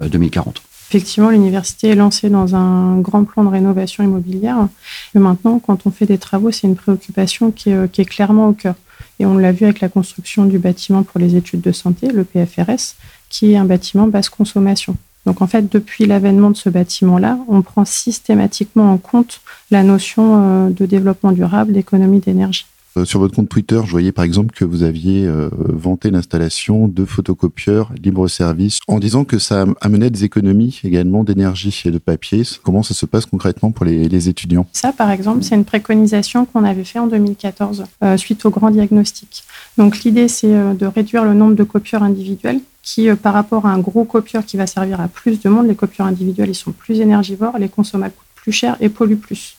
2040. 0.00 0.62
Effectivement, 0.88 1.30
l'université 1.30 1.88
est 1.88 1.94
lancée 1.96 2.30
dans 2.30 2.54
un 2.54 3.00
grand 3.00 3.24
plan 3.24 3.42
de 3.42 3.48
rénovation 3.48 4.04
immobilière. 4.04 4.68
Mais 5.14 5.20
maintenant, 5.20 5.58
quand 5.58 5.84
on 5.86 5.90
fait 5.90 6.06
des 6.06 6.18
travaux, 6.18 6.52
c'est 6.52 6.68
une 6.68 6.76
préoccupation 6.76 7.50
qui 7.50 7.70
est 7.70 8.04
clairement 8.04 8.48
au 8.48 8.52
cœur. 8.52 8.76
Et 9.18 9.26
on 9.26 9.36
l'a 9.36 9.52
vu 9.52 9.64
avec 9.64 9.80
la 9.80 9.88
construction 9.88 10.44
du 10.44 10.58
bâtiment 10.58 11.02
pour 11.02 11.18
les 11.18 11.36
études 11.36 11.60
de 11.60 11.72
santé, 11.72 12.08
le 12.08 12.24
PFRS, 12.24 12.94
qui 13.28 13.52
est 13.52 13.56
un 13.56 13.64
bâtiment 13.64 14.06
basse 14.06 14.28
consommation. 14.28 14.96
Donc 15.26 15.42
en 15.42 15.46
fait, 15.46 15.70
depuis 15.70 16.06
l'avènement 16.06 16.50
de 16.50 16.56
ce 16.56 16.70
bâtiment-là, 16.70 17.38
on 17.48 17.60
prend 17.60 17.84
systématiquement 17.84 18.92
en 18.92 18.96
compte 18.96 19.40
la 19.70 19.82
notion 19.82 20.66
euh, 20.66 20.70
de 20.70 20.86
développement 20.86 21.32
durable, 21.32 21.72
d'économie 21.72 22.20
d'énergie. 22.20 22.66
Euh, 22.96 23.04
sur 23.04 23.20
votre 23.20 23.34
compte 23.34 23.48
Twitter, 23.48 23.80
je 23.84 23.90
voyais 23.90 24.12
par 24.12 24.24
exemple 24.24 24.54
que 24.54 24.64
vous 24.64 24.82
aviez 24.82 25.26
euh, 25.26 25.50
vanté 25.52 26.10
l'installation 26.10 26.88
de 26.88 27.04
photocopieurs 27.04 27.92
libre-service 28.02 28.78
en 28.88 28.98
disant 28.98 29.24
que 29.24 29.38
ça 29.38 29.66
amenait 29.80 30.10
des 30.10 30.24
économies 30.24 30.80
également 30.82 31.24
d'énergie 31.24 31.82
et 31.84 31.90
de 31.90 31.98
papier. 31.98 32.42
Comment 32.62 32.82
ça 32.82 32.94
se 32.94 33.04
passe 33.06 33.26
concrètement 33.26 33.70
pour 33.70 33.84
les, 33.84 34.28
étudiants? 34.28 34.66
Ça, 34.72 34.92
par 34.92 35.10
exemple, 35.10 35.42
c'est 35.42 35.54
une 35.54 35.64
préconisation 35.64 36.46
qu'on 36.46 36.64
avait 36.64 36.84
fait 36.84 36.98
en 36.98 37.06
2014 37.06 37.84
euh, 38.02 38.16
suite 38.16 38.44
au 38.46 38.50
grand 38.50 38.70
diagnostic. 38.70 39.44
Donc 39.76 40.02
l'idée, 40.04 40.28
c'est 40.28 40.48
de 40.48 40.86
réduire 40.86 41.24
le 41.24 41.34
nombre 41.34 41.54
de 41.54 41.64
copieurs 41.64 42.02
individuels 42.02 42.60
qui, 42.82 43.08
par 43.14 43.34
rapport 43.34 43.66
à 43.66 43.72
un 43.72 43.78
gros 43.78 44.04
copieur 44.04 44.44
qui 44.44 44.56
va 44.56 44.66
servir 44.66 45.00
à 45.00 45.08
plus 45.08 45.40
de 45.40 45.48
monde, 45.48 45.66
les 45.66 45.74
copieurs 45.74 46.06
individuels, 46.06 46.48
ils 46.48 46.54
sont 46.54 46.72
plus 46.72 47.00
énergivores, 47.00 47.58
les 47.58 47.68
consommables 47.68 48.14
coûtent 48.14 48.42
plus 48.42 48.52
cher 48.52 48.76
et 48.80 48.88
polluent 48.88 49.16
plus. 49.16 49.56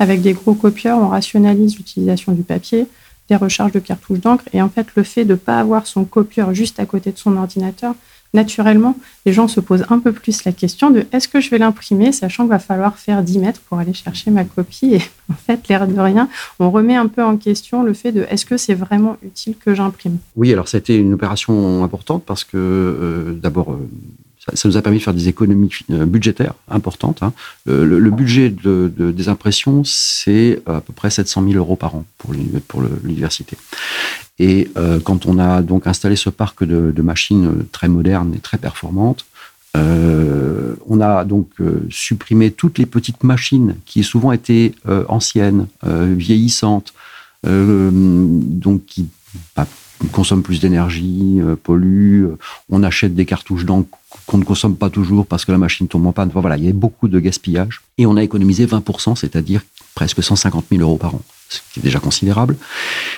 Avec 0.00 0.22
des 0.22 0.32
gros 0.32 0.54
copieurs, 0.54 0.98
on 0.98 1.08
rationalise 1.08 1.76
l'utilisation 1.76 2.32
du 2.32 2.42
papier, 2.42 2.86
des 3.28 3.36
recharges 3.36 3.72
de 3.72 3.80
cartouches 3.80 4.20
d'encre. 4.20 4.44
Et 4.54 4.62
en 4.62 4.70
fait, 4.70 4.86
le 4.96 5.02
fait 5.02 5.26
de 5.26 5.32
ne 5.32 5.36
pas 5.36 5.60
avoir 5.60 5.86
son 5.86 6.06
copieur 6.06 6.54
juste 6.54 6.80
à 6.80 6.86
côté 6.86 7.12
de 7.12 7.18
son 7.18 7.36
ordinateur, 7.36 7.94
naturellement, 8.32 8.96
les 9.26 9.34
gens 9.34 9.46
se 9.46 9.60
posent 9.60 9.84
un 9.90 9.98
peu 9.98 10.12
plus 10.12 10.44
la 10.44 10.52
question 10.52 10.90
de 10.90 11.04
est-ce 11.12 11.28
que 11.28 11.38
je 11.38 11.50
vais 11.50 11.58
l'imprimer, 11.58 12.12
sachant 12.12 12.44
qu'il 12.44 12.50
va 12.50 12.58
falloir 12.58 12.96
faire 12.96 13.22
10 13.22 13.40
mètres 13.40 13.60
pour 13.68 13.78
aller 13.78 13.92
chercher 13.92 14.30
ma 14.30 14.44
copie? 14.44 14.94
Et 14.94 15.02
en 15.30 15.34
fait, 15.34 15.68
l'air 15.68 15.86
de 15.86 16.00
rien, 16.00 16.30
on 16.60 16.70
remet 16.70 16.96
un 16.96 17.06
peu 17.06 17.22
en 17.22 17.36
question 17.36 17.82
le 17.82 17.92
fait 17.92 18.12
de 18.12 18.22
est-ce 18.30 18.46
que 18.46 18.56
c'est 18.56 18.74
vraiment 18.74 19.18
utile 19.22 19.54
que 19.62 19.74
j'imprime? 19.74 20.16
Oui, 20.34 20.50
alors 20.50 20.68
c'était 20.68 20.96
une 20.96 21.12
opération 21.12 21.84
importante 21.84 22.24
parce 22.24 22.44
que 22.44 22.56
euh, 22.56 23.34
d'abord, 23.34 23.72
euh, 23.72 23.86
ça, 24.54 24.68
nous 24.68 24.76
a 24.76 24.82
permis 24.82 24.98
de 24.98 25.02
faire 25.02 25.14
des 25.14 25.28
économies 25.28 25.70
euh, 25.90 26.06
budgétaires 26.06 26.54
importantes. 26.68 27.22
Hein. 27.22 27.32
Le, 27.66 28.10
budget 28.10 28.50
de, 28.50 28.90
des 28.96 29.28
impressions, 29.28 29.82
c'est 29.84 30.62
à 30.66 30.80
peu 30.80 30.92
près 30.92 31.10
700 31.10 31.44
000 31.48 31.54
euros 31.54 31.76
par 31.76 31.94
an 31.94 32.04
pour 32.18 32.32
l'université. 33.04 33.56
Et 34.38 34.70
euh, 34.76 35.00
quand 35.00 35.26
on 35.26 35.38
a 35.38 35.62
donc 35.62 35.86
installé 35.86 36.16
ce 36.16 36.30
parc 36.30 36.64
de, 36.64 37.02
machines 37.02 37.64
très 37.72 37.88
modernes 37.88 38.34
et 38.34 38.40
très 38.40 38.58
performantes, 38.58 39.26
euh, 39.76 40.74
on 40.86 41.00
a 41.00 41.24
donc 41.24 41.48
supprimé 41.90 42.50
toutes 42.50 42.78
les 42.78 42.86
petites 42.86 43.22
machines 43.22 43.76
qui 43.86 44.02
souvent 44.02 44.32
étaient 44.32 44.74
anciennes, 45.08 45.66
vieillissantes, 45.82 46.92
donc 47.44 48.84
qui 48.86 49.08
consomment 50.12 50.42
plus 50.42 50.60
d'énergie, 50.60 51.40
polluent. 51.62 52.28
On 52.70 52.82
achète 52.82 53.14
des 53.14 53.26
cartouches 53.26 53.64
d'encre 53.64 53.98
qu'on 54.26 54.38
ne 54.38 54.44
consomme 54.44 54.76
pas 54.76 54.90
toujours 54.90 55.26
parce 55.26 55.44
que 55.44 55.52
la 55.52 55.58
machine 55.58 55.88
tombe 55.88 56.06
en 56.06 56.12
panne. 56.12 56.30
Voilà, 56.34 56.56
il 56.56 56.64
y 56.64 56.68
a 56.68 56.72
beaucoup 56.72 57.08
de 57.08 57.20
gaspillage. 57.20 57.82
Et 57.98 58.06
on 58.06 58.16
a 58.16 58.22
économisé 58.22 58.66
20%, 58.66 59.16
c'est-à-dire 59.16 59.62
presque 59.94 60.22
150 60.22 60.66
000 60.70 60.82
euros 60.82 60.96
par 60.96 61.14
an, 61.14 61.22
ce 61.50 61.60
qui 61.72 61.80
est 61.80 61.82
déjà 61.82 61.98
considérable. 61.98 62.56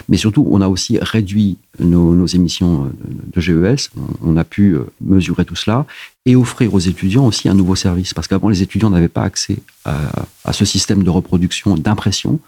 Mais 0.09 0.17
surtout, 0.17 0.47
on 0.51 0.61
a 0.61 0.69
aussi 0.69 0.99
réduit 1.01 1.59
nos, 1.79 2.27
émissions 2.27 2.91
de 3.35 3.41
GES. 3.41 3.91
On 4.23 4.37
a 4.37 4.45
pu 4.45 4.75
euh, 4.75 4.85
mesurer 5.01 5.45
tout 5.45 5.55
cela 5.55 5.87
et 6.25 6.37
offrir 6.37 6.73
aux 6.73 6.79
étudiants 6.79 7.27
aussi 7.27 7.49
un 7.49 7.55
nouveau 7.55 7.77
service. 7.77 8.15
Parce 8.15 8.29
qu'avant, 8.29 8.49
les 8.49 8.62
étudiants 8.62 8.91
n'avaient 8.91 9.09
pas 9.09 9.23
accès 9.23 9.57
à, 9.85 10.53
ce 10.53 10.65
système 10.65 11.03
de 11.03 11.11
reproduction, 11.11 11.75
d'impression. 11.77 12.39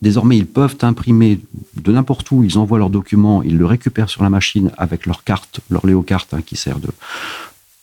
Désormais, 0.00 0.36
ils 0.38 0.46
peuvent 0.46 0.76
imprimer 0.82 1.40
de 1.76 1.92
n'importe 1.92 2.30
où. 2.30 2.44
Ils 2.44 2.58
envoient 2.58 2.78
leurs 2.78 2.90
documents, 2.90 3.42
ils 3.42 3.58
le 3.58 3.66
récupèrent 3.66 4.10
sur 4.10 4.22
la 4.22 4.30
machine 4.30 4.70
avec 4.78 5.06
leur 5.06 5.24
carte, 5.24 5.60
leur 5.70 5.86
Léo 5.86 6.02
carte 6.02 6.34
hein, 6.34 6.42
qui 6.44 6.56
sert 6.56 6.78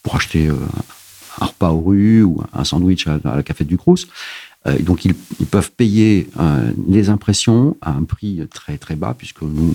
pour 0.01 0.15
acheter 0.15 0.47
euh, 0.47 0.55
un 1.39 1.45
repas 1.45 1.71
aux 1.71 1.81
rues 1.81 2.23
ou 2.23 2.41
un 2.53 2.63
sandwich 2.63 3.07
à, 3.07 3.19
la 3.23 3.43
café 3.43 3.63
du 3.63 3.77
Crous. 3.77 4.07
Euh, 4.65 4.79
donc 4.79 5.05
ils, 5.05 5.13
peuvent 5.13 5.71
payer 5.71 6.29
euh, 6.39 6.71
les 6.87 7.09
impressions 7.09 7.75
à 7.81 7.91
un 7.91 8.03
prix 8.03 8.41
très 8.49 8.77
très 8.77 8.95
bas 8.95 9.13
puisque 9.17 9.41
nous, 9.41 9.73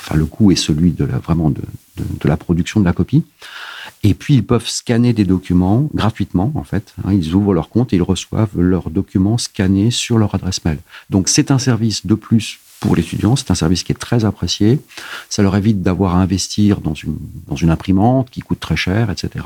enfin 0.00 0.16
le 0.16 0.26
coût 0.26 0.50
est 0.50 0.56
celui 0.56 0.92
de 0.92 1.04
la 1.04 1.18
vraiment 1.18 1.50
de, 1.50 1.62
la 2.24 2.36
production 2.36 2.80
de 2.80 2.84
la 2.84 2.92
copie. 2.92 3.24
Et 4.04 4.14
puis, 4.14 4.34
ils 4.34 4.46
peuvent 4.46 4.68
scanner 4.68 5.12
des 5.12 5.24
documents 5.24 5.88
gratuitement, 5.92 6.52
en 6.54 6.62
fait. 6.62 6.94
Hein. 7.04 7.12
ils 7.12 7.34
ouvrent 7.34 7.52
leur 7.52 7.68
compte 7.68 7.92
et 7.92 7.96
ils 7.96 8.02
reçoivent 8.02 8.56
leurs 8.56 8.90
documents 8.90 9.38
scannés 9.38 9.90
sur 9.90 10.18
leur 10.18 10.34
adresse 10.36 10.64
mail. 10.64 10.78
Donc, 11.10 11.28
c'est 11.28 11.50
un 11.50 11.58
service 11.58 12.06
de 12.06 12.14
plus 12.14 12.60
pour 12.80 12.94
l'étudiant. 12.96 13.36
C'est 13.36 13.50
un 13.50 13.54
service 13.54 13.82
qui 13.82 13.92
est 13.92 13.96
très 13.96 14.24
apprécié. 14.24 14.80
Ça 15.28 15.42
leur 15.42 15.56
évite 15.56 15.82
d'avoir 15.82 16.16
à 16.16 16.20
investir 16.20 16.80
dans 16.80 16.94
une, 16.94 17.16
dans 17.48 17.56
une 17.56 17.70
imprimante 17.70 18.30
qui 18.30 18.40
coûte 18.40 18.60
très 18.60 18.76
cher, 18.76 19.10
etc. 19.10 19.44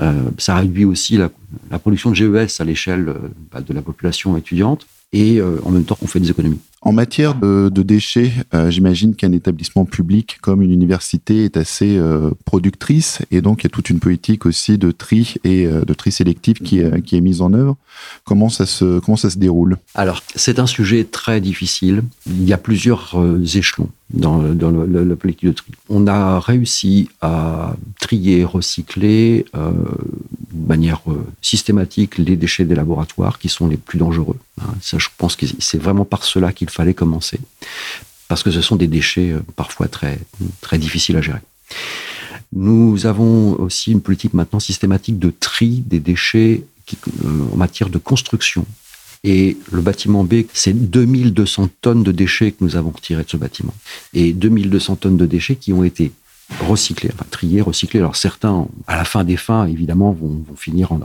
Euh, 0.00 0.22
ça 0.38 0.56
réduit 0.56 0.84
aussi 0.84 1.16
la, 1.16 1.30
la, 1.70 1.78
production 1.78 2.10
de 2.10 2.16
GES 2.16 2.60
à 2.60 2.64
l'échelle 2.64 3.08
euh, 3.08 3.18
bah, 3.52 3.60
de 3.60 3.72
la 3.74 3.82
population 3.82 4.36
étudiante. 4.36 4.86
Et 5.14 5.40
euh, 5.40 5.58
en 5.64 5.70
même 5.70 5.84
temps, 5.84 5.96
on 6.02 6.08
fait 6.08 6.20
des 6.20 6.30
économies. 6.30 6.58
En 6.84 6.92
matière 6.92 7.34
de, 7.34 7.70
déchets, 7.70 8.30
euh, 8.52 8.70
j'imagine 8.70 9.14
qu'un 9.14 9.32
établissement 9.32 9.86
public 9.86 10.36
comme 10.42 10.60
une 10.60 10.70
université 10.70 11.44
est 11.44 11.56
assez 11.56 11.96
euh, 11.96 12.30
productrice 12.44 13.20
et 13.30 13.40
donc 13.40 13.62
il 13.62 13.64
y 13.64 13.66
a 13.68 13.70
toute 13.70 13.88
une 13.88 14.00
politique 14.00 14.44
aussi 14.44 14.76
de 14.76 14.90
tri 14.90 15.36
et 15.44 15.64
euh, 15.64 15.86
de 15.86 15.94
tri 15.94 16.12
sélectif 16.12 16.62
qui, 16.62 16.82
qui, 17.06 17.16
est 17.16 17.22
mise 17.22 17.40
en 17.40 17.54
œuvre. 17.54 17.78
Comment 18.24 18.50
ça 18.50 18.66
se, 18.66 18.98
comment 18.98 19.16
ça 19.16 19.30
se 19.30 19.38
déroule? 19.38 19.78
Alors, 19.94 20.22
c'est 20.34 20.58
un 20.58 20.66
sujet 20.66 21.04
très 21.04 21.40
difficile. 21.40 22.02
Il 22.26 22.44
y 22.44 22.52
a 22.52 22.58
plusieurs 22.58 23.16
échelons 23.56 23.88
dans, 24.12 24.42
dans 24.42 24.70
le, 24.70 25.04
la 25.04 25.16
politique 25.16 25.48
de 25.48 25.54
tri. 25.54 25.72
On 25.88 26.06
a 26.06 26.38
réussi 26.38 27.08
à 27.22 27.76
trier, 27.98 28.44
recycler 28.44 29.46
de 30.54 30.68
manière 30.68 31.02
systématique 31.42 32.18
les 32.18 32.36
déchets 32.36 32.64
des 32.64 32.74
laboratoires 32.74 33.38
qui 33.38 33.48
sont 33.48 33.66
les 33.66 33.76
plus 33.76 33.98
dangereux. 33.98 34.38
Hein, 34.60 34.74
ça, 34.80 34.98
je 34.98 35.08
pense 35.18 35.36
que 35.36 35.46
c'est 35.58 35.78
vraiment 35.78 36.04
par 36.04 36.24
cela 36.24 36.52
qu'il 36.52 36.70
fallait 36.70 36.94
commencer, 36.94 37.40
parce 38.28 38.42
que 38.42 38.50
ce 38.50 38.60
sont 38.60 38.76
des 38.76 38.86
déchets 38.86 39.32
euh, 39.32 39.40
parfois 39.56 39.88
très, 39.88 40.18
très 40.60 40.78
difficiles 40.78 41.16
à 41.16 41.22
gérer. 41.22 41.40
Nous 42.52 43.06
avons 43.06 43.54
aussi 43.54 43.90
une 43.92 44.00
politique 44.00 44.32
maintenant 44.32 44.60
systématique 44.60 45.18
de 45.18 45.30
tri 45.30 45.82
des 45.86 45.98
déchets 46.00 46.64
euh, 47.24 47.52
en 47.52 47.56
matière 47.56 47.88
de 47.88 47.98
construction. 47.98 48.64
Et 49.24 49.56
le 49.72 49.80
bâtiment 49.80 50.22
B, 50.22 50.42
c'est 50.52 50.74
2200 50.74 51.70
tonnes 51.80 52.02
de 52.02 52.12
déchets 52.12 52.52
que 52.52 52.62
nous 52.62 52.76
avons 52.76 52.90
retirés 52.90 53.24
de 53.24 53.30
ce 53.30 53.38
bâtiment. 53.38 53.74
Et 54.12 54.34
2200 54.34 54.96
tonnes 54.96 55.16
de 55.16 55.26
déchets 55.26 55.56
qui 55.56 55.72
ont 55.72 55.82
été 55.82 56.12
recycler, 56.60 57.10
enfin 57.12 57.26
trier, 57.30 57.60
recycler. 57.60 58.00
Alors 58.00 58.16
certains, 58.16 58.66
à 58.86 58.96
la 58.96 59.04
fin 59.04 59.24
des 59.24 59.36
fins, 59.36 59.66
évidemment, 59.66 60.12
vont, 60.12 60.44
finir 60.56 60.92
en, 60.92 61.00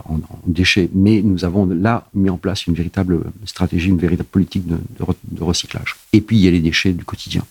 déchets, 0.46 0.88
mais 0.94 1.22
nous 1.22 1.44
avons 1.44 1.66
là 1.66 2.08
mis 2.14 2.30
en 2.30 2.36
place 2.36 2.66
une 2.66 2.74
véritable 2.74 3.20
stratégie, 3.44 3.88
une 3.88 3.98
véritable 3.98 4.28
politique 4.28 4.64
de, 4.66 4.78
recyclage. 5.40 5.96
Et 6.12 6.20
puis 6.20 6.36
il 6.36 6.44
y 6.44 6.48
a 6.48 6.50
les 6.50 6.60
déchets 6.60 6.92
du 6.92 7.04
quotidien. 7.04 7.44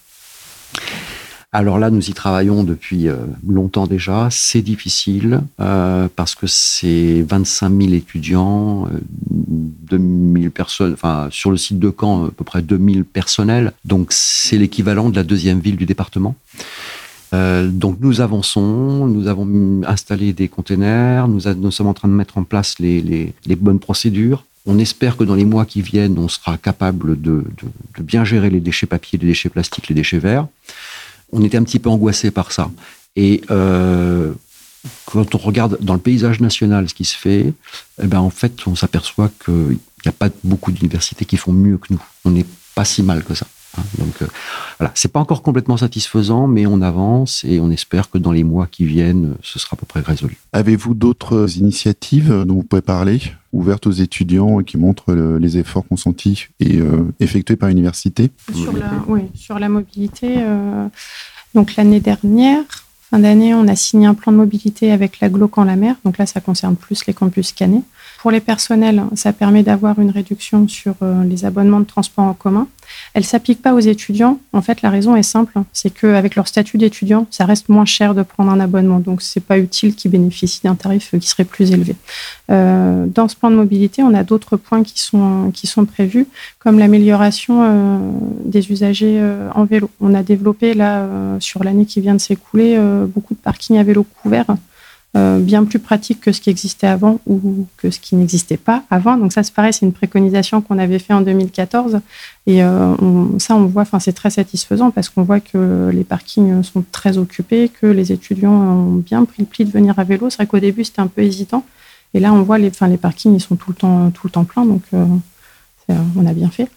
Alors 1.52 1.80
là, 1.80 1.90
nous 1.90 2.12
y 2.12 2.14
travaillons 2.14 2.64
depuis 2.64 3.08
euh, 3.08 3.16
longtemps 3.48 3.88
déjà. 3.88 4.28
C'est 4.30 4.62
difficile 4.62 5.42
euh, 5.60 6.08
parce 6.16 6.36
que 6.36 6.46
c'est 6.46 7.26
25 7.28 7.76
000 7.76 7.94
étudiants, 7.94 8.88
2000 9.32 10.46
euh, 10.46 10.50
personnes, 10.52 10.94
enfin 10.94 11.28
sur 11.32 11.50
le 11.50 11.58
site 11.58 11.80
de 11.80 11.92
Caen, 12.00 12.28
à 12.28 12.32
peu 12.32 12.44
près 12.44 12.62
2000 12.62 13.04
personnels. 13.04 13.74
Donc 13.84 14.10
c'est 14.12 14.58
l'équivalent 14.58 15.10
de 15.10 15.16
la 15.16 15.24
deuxième 15.24 15.60
ville 15.60 15.76
du 15.76 15.88
département. 15.88 16.36
Euh, 17.34 17.68
donc 17.68 17.98
nous 18.00 18.22
avançons, 18.22 19.06
nous 19.06 19.28
avons 19.28 19.82
installé 19.86 20.34
des 20.34 20.48
containers, 20.48 21.28
nous, 21.28 21.72
sommes 21.72 21.88
en 21.88 21.94
train 21.94 22.08
de 22.08 22.14
mettre 22.14 22.38
en 22.38 22.44
place 22.44 22.80
les, 22.80 23.34
bonnes 23.58 23.80
procédures. 23.80 24.46
On 24.66 24.78
espère 24.78 25.18
que 25.18 25.24
dans 25.24 25.36
les 25.36 25.46
mois 25.46 25.66
qui 25.66 25.82
viennent, 25.82 26.18
on 26.18 26.28
sera 26.28 26.58
capable 26.58 27.20
de, 27.20 27.44
bien 28.00 28.24
gérer 28.24 28.50
les 28.50 28.60
déchets 28.60 28.88
papier, 28.88 29.18
les 29.20 29.28
déchets 29.28 29.50
plastiques, 29.50 29.88
les 29.88 29.96
déchets 29.96 30.20
verts. 30.20 30.48
On 31.32 31.44
était 31.44 31.58
un 31.58 31.64
petit 31.64 31.80
peu 31.80 31.90
angoissé 31.90 32.32
par 32.32 32.52
ça. 32.52 32.72
Et 33.16 33.42
euh, 33.52 34.34
quand 35.06 35.36
on 35.36 35.38
regarde 35.38 35.78
dans 35.82 35.94
le 35.94 36.00
paysage 36.00 36.40
national 36.40 36.90
ce 36.90 36.94
qui 36.94 37.06
se 37.06 37.16
fait, 37.16 37.54
eh 38.02 38.08
ben 38.08 38.20
en 38.20 38.30
fait, 38.30 38.54
on 38.66 38.76
s'aperçoit 38.76 39.32
qu'il 39.44 39.78
n'y 40.06 40.10
a 40.10 40.12
pas 40.12 40.30
beaucoup 40.44 40.72
d'universités 40.72 41.26
qui 41.26 41.38
font 41.38 41.54
mieux 41.54 41.78
que 41.78 41.94
nous. 41.94 42.04
On 42.26 42.32
n'est 42.32 42.46
pas 42.76 42.86
si 42.86 43.04
mal 43.04 43.24
que 43.24 43.36
ça. 43.36 43.46
Hein, 43.78 43.84
donc 43.98 44.22
euh, 44.22 44.28
voilà, 44.80 44.92
c'est 44.96 45.12
pas 45.12 45.20
encore 45.20 45.42
complètement 45.42 45.78
satisfaisant, 45.78 46.48
mais 46.48 46.66
on 46.66 46.82
avance 46.82 47.44
et 47.48 47.60
on 47.60 47.70
espère 47.70 48.10
que 48.10 48.18
dans 48.18 48.32
les 48.32 48.44
mois 48.44 48.68
qui 48.68 48.86
viennent, 48.86 49.36
ce 49.44 49.60
sera 49.60 49.76
à 49.76 49.78
peu 49.78 49.86
près 49.86 50.02
résolu. 50.02 50.38
Avez-vous 50.54 50.94
d'autres 50.94 51.58
initiatives 51.58 52.46
dont 52.46 52.56
vous 52.56 52.64
pouvez 52.64 52.82
parler, 52.82 53.22
ouvertes 53.54 53.88
aux 53.88 53.92
étudiants 53.92 54.60
et 54.60 54.64
qui 54.64 54.78
montrent 54.78 55.14
les 55.14 55.58
efforts 55.58 55.88
consentis 55.88 56.48
et 56.60 56.78
euh, 56.78 57.14
effectués 57.20 57.56
par 57.56 57.70
l'université? 57.70 58.32
Sur 58.54 58.74
la, 58.74 58.92
Oui, 59.08 59.24
sur 59.36 59.60
la 59.60 59.70
mobilité. 59.70 60.36
Euh, 60.38 60.88
donc 61.56 61.76
l'année 61.76 62.00
dernière, 62.00 62.64
fin 63.10 63.20
d'année, 63.20 63.54
on 63.54 63.68
a 63.68 63.76
signé 63.76 64.08
un 64.08 64.14
plan 64.14 64.32
de 64.32 64.38
mobilité 64.38 64.92
avec 64.92 65.20
la 65.20 65.30
en 65.56 65.64
la 65.64 65.76
mer. 65.76 65.96
Donc 66.06 66.18
là, 66.18 66.26
ça 66.26 66.42
concerne 66.42 66.76
plus 66.76 67.06
les 67.06 67.14
campus 67.14 67.52
cannés. 67.52 67.82
Pour 68.20 68.32
les 68.32 68.42
personnels, 68.42 69.04
ça 69.16 69.34
permet 69.34 69.64
d'avoir 69.64 70.00
une 70.00 70.12
réduction 70.12 70.68
sur 70.68 70.96
euh, 71.02 71.24
les 71.24 71.46
abonnements 71.46 71.80
de 71.80 71.86
transport 71.86 72.26
en 72.26 72.34
commun. 72.34 72.68
Elle 73.14 73.24
s'applique 73.24 73.62
pas 73.62 73.74
aux 73.74 73.80
étudiants. 73.80 74.40
En 74.54 74.62
fait, 74.62 74.82
la 74.82 74.90
raison 74.90 75.16
est 75.16 75.24
simple, 75.24 75.54
c'est 75.74 75.90
qu'avec 75.90 76.36
leur 76.36 76.48
statut 76.48 76.78
d'étudiant, 76.78 77.28
ça 77.32 77.46
reste 77.46 77.70
moins 77.70 77.86
cher 77.86 78.16
de 78.16 78.24
prendre 78.24 78.52
un 78.52 78.60
abonnement. 78.60 79.00
Donc, 79.00 79.22
c'est 79.22 79.44
pas 79.44 79.58
utile 79.58 79.96
qu'ils 79.96 80.12
bénéficient 80.12 80.62
d'un 80.64 80.76
tarif 80.76 81.16
qui 81.20 81.28
serait 81.28 81.46
plus 81.46 81.72
élevé. 81.72 81.96
Euh, 82.52 83.06
dans 83.08 83.28
ce 83.28 83.36
plan 83.36 83.52
de 83.52 83.56
mobilité, 83.56 84.04
on 84.04 84.14
a 84.14 84.24
d'autres 84.24 84.58
points 84.58 84.84
qui 84.84 85.00
sont 85.00 85.86
prévus, 85.86 86.28
comme 86.60 86.80
l'amélioration 86.80 87.64
euh, 87.64 87.98
des 88.46 88.72
usagers 88.72 89.22
en 89.56 89.66
vélo. 89.66 89.90
On 90.02 90.14
a 90.14 90.24
développé 90.24 90.74
là 90.74 91.08
sur 91.40 91.64
l'année 91.64 91.86
qui 91.86 92.02
vient 92.02 92.16
de 92.16 92.22
s'écouler 92.22 92.80
beaucoup 93.08 93.34
de 93.34 93.40
parkings 93.40 93.78
à 93.78 93.84
vélo 93.84 94.06
couverts 94.22 94.56
euh, 95.18 95.40
bien 95.40 95.66
plus 95.66 95.80
pratique 95.80 96.22
que 96.22 96.32
ce 96.32 96.40
qui 96.40 96.52
existait 96.52 96.86
avant 96.86 97.20
ou 97.26 97.66
que 97.78 97.90
ce 97.90 98.00
qui 98.00 98.16
n'existait 98.16 98.58
pas 98.58 98.84
avant. 98.92 99.18
Donc 99.18 99.34
ça, 99.34 99.42
c'est 99.42 99.54
pareil, 99.54 99.74
c'est 99.74 99.86
une 99.86 99.94
préconisation 99.94 100.62
qu'on 100.62 100.78
avait 100.78 101.00
fait 101.00 101.14
en 101.14 101.22
2014. 101.22 102.00
Et 102.46 102.64
euh, 102.64 102.96
ça, 103.40 103.56
on 103.56 103.66
voit, 103.66 103.82
enfin, 103.82 104.00
c'est 104.00 104.14
très 104.14 104.30
satisfaisant 104.30 104.92
parce 104.92 105.10
qu'on 105.10 105.24
voit 105.24 105.40
que 105.40 105.90
les 105.92 106.04
parkings 106.04 106.62
sont 106.64 106.84
très 106.92 107.18
occupés, 107.18 107.70
que 107.70 107.88
les 107.88 108.12
étudiants 108.12 108.52
ont 108.52 108.96
bien 108.98 109.26
pris 109.26 109.42
le 109.42 109.46
pli 109.46 109.66
de 109.66 109.72
venir 109.72 109.98
à 109.98 110.04
vélo. 110.04 110.30
C'est 110.30 110.38
vrai 110.38 110.48
qu'au 110.48 110.60
début, 110.60 110.84
c'était 110.84 111.02
un 111.02 111.08
peu 111.08 111.24
hésitant. 111.24 111.66
Et 112.14 112.20
là, 112.20 112.32
on 112.32 112.44
voit 112.44 112.60
les, 112.60 112.70
enfin, 112.70 112.88
les 112.88 112.98
parkings, 112.98 113.34
ils 113.36 113.42
sont 113.42 113.56
tout 113.56 113.72
le 113.72 113.76
temps, 113.76 114.12
tout 114.12 114.28
le 114.28 114.32
temps 114.32 114.46
pleins. 114.46 114.66
Donc, 114.66 114.84
euh, 114.94 115.06
on 116.16 116.26
a 116.26 116.34
bien 116.34 116.50
fait. 116.50 116.68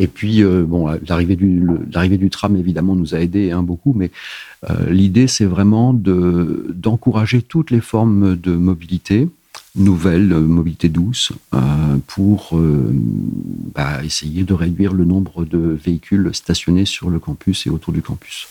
Et 0.00 0.06
puis, 0.06 0.42
euh, 0.42 0.64
bon, 0.66 0.88
l'arrivée 1.06 1.36
du, 1.36 2.30
tram, 2.30 2.56
évidemment, 2.56 2.96
nous 2.96 3.14
a 3.14 3.20
aidé 3.20 3.50
hein, 3.50 3.62
beaucoup, 3.62 3.92
mais 3.94 4.10
euh, 4.70 4.90
l'idée, 4.90 5.26
c'est 5.26 5.44
vraiment 5.44 5.92
de, 5.92 6.72
d'encourager 6.74 7.42
toutes 7.42 7.70
les 7.70 7.82
formes 7.82 8.34
de 8.34 8.52
mobilité, 8.52 9.28
nouvelle 9.76 10.32
euh, 10.32 10.40
mobilité 10.40 10.88
douce, 10.88 11.32
pour 12.06 12.58
bah, 13.74 14.02
essayer 14.02 14.42
de 14.42 14.54
réduire 14.54 14.94
le 14.94 15.04
nombre 15.04 15.44
de 15.44 15.78
véhicules 15.84 16.30
stationnés 16.32 16.86
sur 16.86 17.10
le 17.10 17.18
campus 17.18 17.66
et 17.66 17.70
autour 17.70 17.92
du 17.92 18.00
campus. 18.00 18.48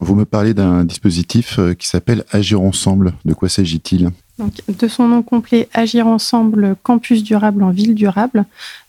Vous 0.00 0.16
me 0.16 0.24
parlez 0.24 0.52
d'un 0.52 0.84
dispositif 0.84 1.60
qui 1.78 1.86
s'appelle 1.86 2.24
Agir 2.32 2.60
ensemble. 2.60 3.12
De 3.24 3.34
quoi 3.34 3.48
s'agit-il? 3.48 4.10
Donc, 4.38 4.52
de 4.68 4.88
son 4.88 5.08
nom 5.08 5.22
complet, 5.22 5.68
Agir 5.74 6.06
ensemble, 6.06 6.76
campus 6.82 7.24
durable 7.24 7.62
en 7.62 7.70
ville 7.70 7.94
durable. 7.94 8.44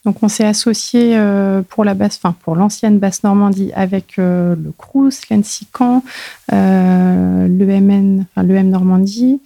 Donc, 0.05 0.21
on 0.21 0.27
s'est 0.27 0.45
associé 0.45 1.17
euh, 1.17 1.61
pour 1.67 1.83
la 1.83 1.95
enfin, 1.99 2.35
pour 2.43 2.55
l'ancienne 2.55 2.99
basse 2.99 3.23
Normandie 3.23 3.71
avec 3.73 4.19
euh, 4.19 4.55
le 4.55 4.71
CRUS, 4.77 5.21
l'ENSICAN, 5.29 6.03
euh, 6.53 7.47
l'EMN, 7.47 8.25
enfin, 8.35 8.43
l'EM 8.45 8.69
Normandie, 8.69 9.41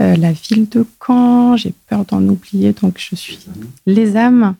euh, 0.00 0.14
la 0.16 0.32
ville 0.32 0.68
de 0.68 0.86
Caen. 1.04 1.56
J'ai 1.56 1.74
peur 1.88 2.04
d'en 2.04 2.22
oublier, 2.22 2.72
donc 2.72 2.94
je 2.98 3.16
suis 3.16 3.38
les 3.86 4.16
âmes 4.16 4.54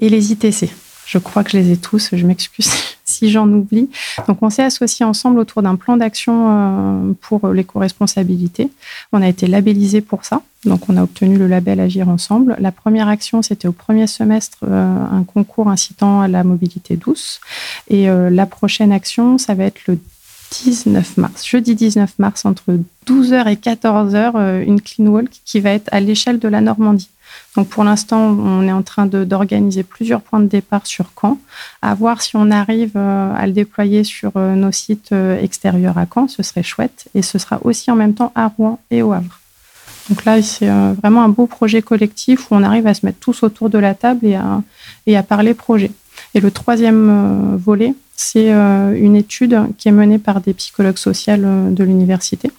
et 0.00 0.08
les 0.08 0.32
ITC. 0.32 0.70
Je 1.06 1.18
crois 1.18 1.44
que 1.44 1.52
je 1.52 1.58
les 1.58 1.70
ai 1.70 1.76
tous, 1.76 2.10
je 2.12 2.26
m'excuse 2.26 2.95
si 3.16 3.30
j'en 3.30 3.48
oublie. 3.48 3.88
Donc 4.28 4.38
on 4.42 4.50
s'est 4.50 4.62
associés 4.62 5.04
ensemble 5.04 5.38
autour 5.38 5.62
d'un 5.62 5.76
plan 5.76 5.96
d'action 5.96 6.46
euh, 6.48 7.12
pour 7.20 7.48
l'éco-responsabilité. 7.48 8.70
On 9.12 9.22
a 9.22 9.28
été 9.28 9.46
labellisé 9.46 10.00
pour 10.00 10.24
ça, 10.24 10.42
donc 10.64 10.88
on 10.88 10.96
a 10.96 11.02
obtenu 11.02 11.36
le 11.36 11.46
label 11.46 11.80
Agir 11.80 12.08
ensemble. 12.08 12.56
La 12.58 12.72
première 12.72 13.08
action, 13.08 13.42
c'était 13.42 13.68
au 13.68 13.72
premier 13.72 14.06
semestre 14.06 14.58
euh, 14.68 15.04
un 15.10 15.22
concours 15.22 15.68
incitant 15.68 16.20
à 16.20 16.28
la 16.28 16.44
mobilité 16.44 16.96
douce. 16.96 17.40
Et 17.88 18.08
euh, 18.08 18.30
la 18.30 18.46
prochaine 18.46 18.92
action, 18.92 19.38
ça 19.38 19.54
va 19.54 19.64
être 19.64 19.86
le 19.86 19.98
19 20.64 21.16
mars, 21.16 21.46
jeudi 21.46 21.74
19 21.74 22.18
mars, 22.18 22.44
entre 22.44 22.78
12h 23.06 23.48
et 23.48 23.56
14h, 23.56 24.62
une 24.64 24.80
clean 24.80 25.06
walk 25.06 25.30
qui 25.44 25.60
va 25.60 25.70
être 25.70 25.88
à 25.92 26.00
l'échelle 26.00 26.38
de 26.38 26.48
la 26.48 26.60
Normandie. 26.60 27.10
Donc 27.56 27.68
pour 27.68 27.84
l'instant, 27.84 28.18
on 28.18 28.62
est 28.66 28.72
en 28.72 28.82
train 28.82 29.06
d'organiser 29.06 29.82
plusieurs 29.82 30.20
points 30.20 30.40
de 30.40 30.46
départ 30.46 30.86
sur 30.86 31.06
Caen, 31.20 31.38
à 31.82 31.94
voir 31.94 32.22
si 32.22 32.36
on 32.36 32.50
arrive 32.50 32.92
euh, 32.96 33.34
à 33.34 33.46
le 33.46 33.52
déployer 33.52 34.04
sur 34.04 34.32
euh, 34.36 34.54
nos 34.54 34.72
sites 34.72 35.12
euh, 35.12 35.40
extérieurs 35.40 35.96
à 35.96 36.06
Caen, 36.12 36.28
ce 36.28 36.42
serait 36.42 36.62
chouette. 36.62 37.08
Et 37.14 37.22
ce 37.22 37.38
sera 37.38 37.58
aussi 37.64 37.90
en 37.90 37.96
même 37.96 38.14
temps 38.14 38.32
à 38.34 38.48
Rouen 38.48 38.78
et 38.90 39.02
au 39.02 39.12
Havre. 39.12 39.40
Donc 40.10 40.24
là, 40.24 40.40
c'est 40.40 40.68
vraiment 41.02 41.24
un 41.24 41.28
beau 41.28 41.48
projet 41.48 41.82
collectif 41.82 42.48
où 42.48 42.54
on 42.54 42.62
arrive 42.62 42.86
à 42.86 42.94
se 42.94 43.04
mettre 43.04 43.18
tous 43.18 43.42
autour 43.42 43.70
de 43.70 43.78
la 43.78 43.92
table 43.92 44.24
et 44.24 44.36
à, 44.36 44.62
et 45.08 45.16
à 45.16 45.24
parler 45.24 45.52
projet. 45.52 45.90
Et 46.34 46.38
le 46.38 46.52
troisième 46.52 47.56
volet, 47.56 47.92
c'est 48.16 48.50
une 48.50 49.16
étude 49.16 49.58
qui 49.78 49.88
est 49.88 49.92
menée 49.92 50.18
par 50.18 50.40
des 50.40 50.54
psychologues 50.54 50.96
sociaux 50.98 51.36
de 51.36 51.84
l'université 51.84 52.50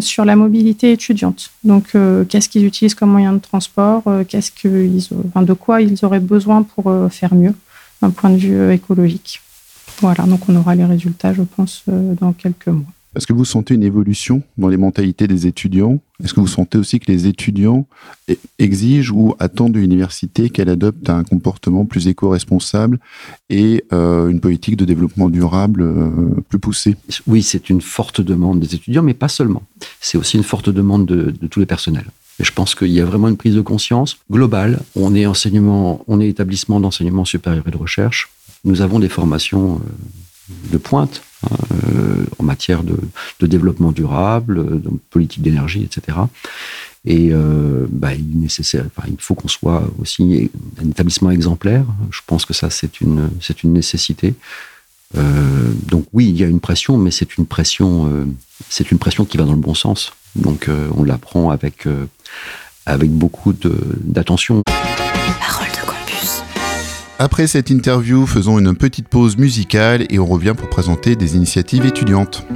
sur 0.00 0.24
la 0.24 0.36
mobilité 0.36 0.92
étudiante. 0.92 1.50
Donc, 1.64 1.96
qu'est-ce 2.28 2.48
qu'ils 2.48 2.64
utilisent 2.64 2.94
comme 2.94 3.10
moyen 3.10 3.32
de 3.32 3.38
transport 3.38 4.02
Qu'est-ce 4.28 4.50
qu'ils, 4.50 5.00
enfin, 5.28 5.42
de 5.42 5.52
quoi 5.52 5.80
ils 5.80 6.04
auraient 6.04 6.20
besoin 6.20 6.62
pour 6.62 6.92
faire 7.10 7.34
mieux 7.34 7.54
d'un 8.02 8.10
point 8.10 8.30
de 8.30 8.36
vue 8.36 8.72
écologique 8.72 9.40
Voilà, 10.00 10.24
donc 10.24 10.40
on 10.48 10.56
aura 10.56 10.74
les 10.74 10.84
résultats, 10.84 11.32
je 11.32 11.42
pense, 11.42 11.84
dans 11.86 12.32
quelques 12.32 12.68
mois. 12.68 12.92
Est-ce 13.16 13.26
que 13.26 13.32
vous 13.32 13.46
sentez 13.46 13.74
une 13.74 13.82
évolution 13.82 14.42
dans 14.58 14.68
les 14.68 14.76
mentalités 14.76 15.26
des 15.26 15.46
étudiants? 15.46 15.98
Est-ce 16.22 16.34
que 16.34 16.40
vous 16.40 16.46
sentez 16.46 16.76
aussi 16.76 17.00
que 17.00 17.10
les 17.10 17.26
étudiants 17.26 17.86
e-, 18.30 18.34
exigent 18.58 19.12
ou 19.14 19.34
attendent 19.38 19.72
de 19.72 19.80
l'université 19.80 20.50
qu'elle 20.50 20.68
adopte 20.68 21.08
un 21.08 21.24
comportement 21.24 21.86
plus 21.86 22.06
éco-responsable 22.06 23.00
et 23.48 23.84
euh, 23.92 24.28
une 24.28 24.40
politique 24.40 24.76
de 24.76 24.84
développement 24.84 25.30
durable 25.30 25.82
euh, 25.82 26.10
plus 26.48 26.58
poussée? 26.58 26.96
Oui, 27.26 27.42
c'est 27.42 27.70
une 27.70 27.80
forte 27.80 28.20
demande 28.20 28.60
des 28.60 28.74
étudiants, 28.74 29.02
mais 29.02 29.14
pas 29.14 29.28
seulement. 29.28 29.62
C'est 30.00 30.18
aussi 30.18 30.36
une 30.36 30.44
forte 30.44 30.68
demande 30.68 31.06
de, 31.06 31.30
tous 31.46 31.60
les 31.60 31.66
personnels. 31.66 32.06
Je 32.38 32.52
pense 32.52 32.74
qu'il 32.74 32.92
y 32.92 33.00
a 33.00 33.06
vraiment 33.06 33.28
une 33.28 33.38
prise 33.38 33.54
de 33.54 33.62
conscience 33.62 34.18
globale. 34.30 34.80
On 34.94 35.14
est 35.14 35.24
enseignement, 35.24 36.04
on 36.08 36.20
est 36.20 36.28
établissement 36.28 36.78
d'enseignement 36.78 37.24
supérieur 37.24 37.64
et 37.66 37.70
de 37.70 37.76
recherche. 37.76 38.28
Nous 38.64 38.82
avons 38.82 38.98
des 38.98 39.08
formations 39.08 39.76
euh, 39.76 40.72
de 40.72 40.76
pointe 40.76 41.22
euh, 41.44 42.24
en 42.40 42.42
matière 42.42 42.82
de, 42.82 42.98
développement 43.46 43.92
durable, 43.92 44.80
de 44.82 44.90
politique 45.10 45.40
d'énergie, 45.40 45.84
etc. 45.84 46.18
Et 47.04 47.28
euh, 47.30 47.86
bah, 47.90 48.12
il, 48.12 48.48
faut 49.20 49.36
qu'on 49.36 49.46
soit 49.46 49.84
aussi 50.00 50.50
un 50.82 50.90
établissement 50.90 51.30
exemplaire. 51.30 51.84
Je 52.10 52.20
pense 52.26 52.44
que 52.44 52.54
ça, 52.54 52.70
c'est 52.70 53.00
une, 53.00 53.30
c'est 53.40 53.62
une 53.62 53.72
nécessité. 53.72 54.34
Euh, 55.16 55.72
donc 55.86 56.06
oui, 56.12 56.28
il 56.28 56.36
y 56.36 56.42
a 56.42 56.48
une 56.48 56.60
pression, 56.60 56.98
mais 56.98 57.12
c'est 57.12 57.38
une 57.38 57.46
pression, 57.46 58.26
c'est 58.68 58.90
une 58.90 58.98
pression 58.98 59.24
qui 59.24 59.36
va 59.36 59.44
dans 59.44 59.52
le 59.52 59.58
bon 59.58 59.74
sens. 59.74 60.12
Donc 60.34 60.68
on 60.96 61.04
la 61.04 61.18
prend 61.18 61.50
avec, 61.50 61.86
avec 62.84 63.10
beaucoup 63.10 63.52
d'attention. 63.52 64.64
Après 67.20 67.48
cette 67.48 67.68
interview, 67.70 68.26
faisons 68.26 68.60
une 68.60 68.76
petite 68.76 69.08
pause 69.08 69.36
musicale 69.38 70.06
et 70.08 70.20
on 70.20 70.26
revient 70.26 70.54
pour 70.56 70.70
présenter 70.70 71.16
des 71.16 71.34
initiatives 71.34 71.84
étudiantes. 71.84 72.46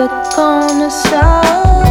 the 0.00 0.08
corner 0.34 0.88
south 0.88 1.89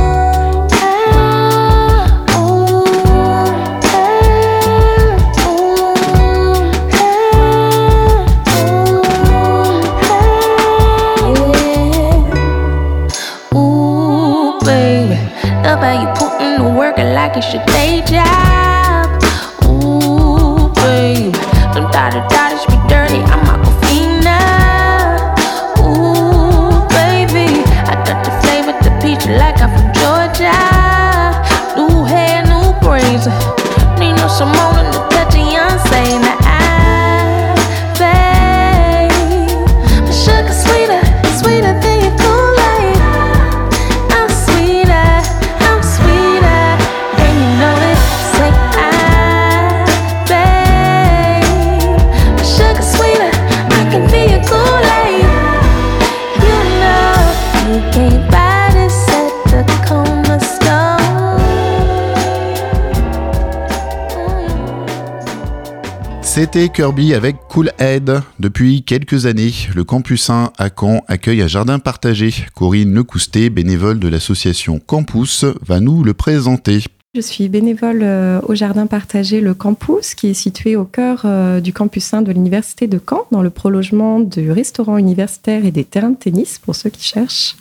C'était 66.51 66.69
Kirby 66.69 67.13
avec 67.13 67.35
Cool 67.47 67.71
Head. 67.77 68.23
Depuis 68.39 68.81
quelques 68.81 69.27
années, 69.27 69.53
le 69.75 69.83
campus 69.83 70.31
1 70.31 70.51
à 70.57 70.69
Caen 70.75 71.03
accueille 71.07 71.43
un 71.43 71.47
jardin 71.47 71.77
partagé. 71.77 72.33
Corinne 72.55 72.91
Lecoustet, 72.91 73.51
bénévole 73.51 73.99
de 73.99 74.07
l'association 74.07 74.79
Campus, 74.79 75.45
va 75.61 75.79
nous 75.79 76.03
le 76.03 76.15
présenter. 76.15 76.79
Je 77.13 77.21
suis 77.21 77.49
bénévole 77.49 77.99
euh, 78.01 78.41
au 78.47 78.55
jardin 78.55 78.87
partagé 78.87 79.41
Le 79.41 79.53
Campus, 79.53 80.15
qui 80.15 80.29
est 80.29 80.33
situé 80.33 80.75
au 80.75 80.85
cœur 80.85 81.21
euh, 81.25 81.59
du 81.59 81.71
campus 81.71 82.15
1 82.15 82.23
de 82.23 82.31
l'Université 82.31 82.87
de 82.87 82.99
Caen, 82.99 83.27
dans 83.29 83.43
le 83.43 83.51
prolongement 83.51 84.19
du 84.19 84.51
restaurant 84.51 84.97
universitaire 84.97 85.65
et 85.65 85.71
des 85.71 85.83
terrains 85.83 86.09
de 86.09 86.17
tennis, 86.17 86.57
pour 86.57 86.75
ceux 86.75 86.89
qui 86.89 87.03
cherchent. 87.03 87.57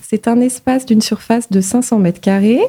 C'est 0.00 0.28
un 0.28 0.40
espace 0.40 0.86
d'une 0.86 1.02
surface 1.02 1.50
de 1.50 1.60
500 1.60 1.98
mètres 1.98 2.20
carrés 2.20 2.60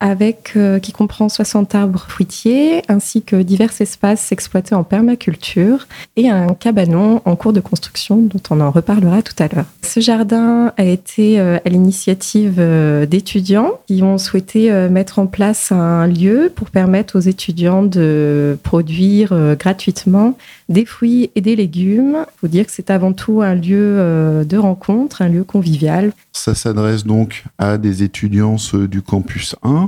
avec 0.00 0.52
euh, 0.56 0.78
qui 0.78 0.92
comprend 0.92 1.28
60 1.28 1.74
arbres 1.74 2.06
fruitiers 2.08 2.82
ainsi 2.88 3.22
que 3.22 3.36
divers 3.36 3.72
espaces 3.80 4.30
exploités 4.32 4.74
en 4.74 4.84
permaculture 4.84 5.88
et 6.16 6.30
un 6.30 6.48
cabanon 6.54 7.20
en 7.24 7.36
cours 7.36 7.52
de 7.52 7.60
construction 7.60 8.16
dont 8.16 8.40
on 8.50 8.60
en 8.60 8.70
reparlera 8.70 9.22
tout 9.22 9.34
à 9.38 9.48
l'heure. 9.48 9.64
Ce 9.82 10.00
jardin 10.00 10.72
a 10.76 10.84
été 10.84 11.40
euh, 11.40 11.58
à 11.64 11.68
l'initiative 11.68 12.56
euh, 12.58 13.06
d'étudiants 13.06 13.72
qui 13.86 14.02
ont 14.02 14.18
souhaité 14.18 14.70
mettre 14.88 15.18
en 15.18 15.26
place 15.26 15.72
un 15.72 16.06
lieu 16.06 16.52
pour 16.54 16.70
permettre 16.70 17.16
aux 17.16 17.20
étudiants 17.20 17.82
de 17.82 18.58
produire 18.62 19.56
gratuitement 19.58 20.36
des 20.68 20.84
fruits 20.84 21.30
et 21.34 21.40
des 21.40 21.56
légumes. 21.56 22.18
Il 22.18 22.38
faut 22.40 22.48
dire 22.48 22.66
que 22.66 22.72
c'est 22.72 22.90
avant 22.90 23.12
tout 23.12 23.42
un 23.42 23.54
lieu 23.54 24.44
de 24.44 24.56
rencontre, 24.56 25.22
un 25.22 25.28
lieu 25.28 25.44
convivial. 25.44 26.12
Ça 26.32 26.54
s'adresse 26.54 27.04
donc 27.04 27.44
à 27.58 27.78
des 27.78 28.02
étudiants 28.02 28.56
du 28.88 29.02
campus 29.02 29.56
1, 29.62 29.87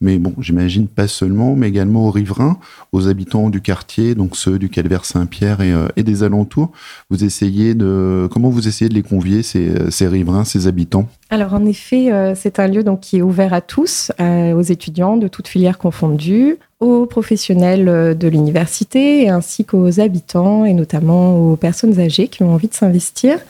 mais 0.00 0.18
bon, 0.18 0.32
j'imagine 0.38 0.86
pas 0.86 1.08
seulement, 1.08 1.56
mais 1.56 1.68
également 1.68 2.06
aux 2.06 2.10
riverains, 2.12 2.58
aux 2.92 3.08
habitants 3.08 3.50
du 3.50 3.60
quartier, 3.60 4.14
donc 4.14 4.36
ceux 4.36 4.58
du 4.58 4.68
Calvaire 4.68 5.04
Saint-Pierre 5.04 5.60
et, 5.60 5.72
euh, 5.72 5.88
des 5.96 6.22
alentours. 6.22 6.70
Vous 7.10 7.24
essayez 7.24 7.74
de, 7.74 8.28
comment 8.30 8.48
vous 8.48 8.68
essayez 8.68 8.88
de 8.88 8.94
les 8.94 9.02
convier, 9.02 9.42
ces, 9.42 10.06
riverains, 10.06 10.44
ces 10.44 10.68
habitants? 10.68 11.08
Alors 11.30 11.52
en 11.52 11.66
effet, 11.66 12.12
euh, 12.12 12.34
c'est 12.36 12.60
un 12.60 12.68
lieu 12.68 12.84
donc 12.84 13.00
qui 13.00 13.18
est 13.18 13.22
ouvert 13.22 13.52
à 13.52 13.60
tous, 13.60 14.12
euh, 14.20 14.52
aux 14.52 14.62
étudiants 14.62 15.16
de 15.16 15.26
toutes 15.26 15.48
filières 15.48 15.78
confondues, 15.78 16.56
aux 16.80 17.06
professionnels 17.06 18.16
de 18.16 18.28
l'université 18.28 19.28
ainsi 19.28 19.64
qu'aux 19.64 19.98
habitants 19.98 20.64
et 20.64 20.74
notamment 20.74 21.36
aux 21.36 21.56
personnes 21.56 21.98
âgées 21.98 22.28
qui 22.28 22.44
ont 22.44 22.54
envie 22.54 22.68
de 22.68 22.74
s'investir. 22.74 23.40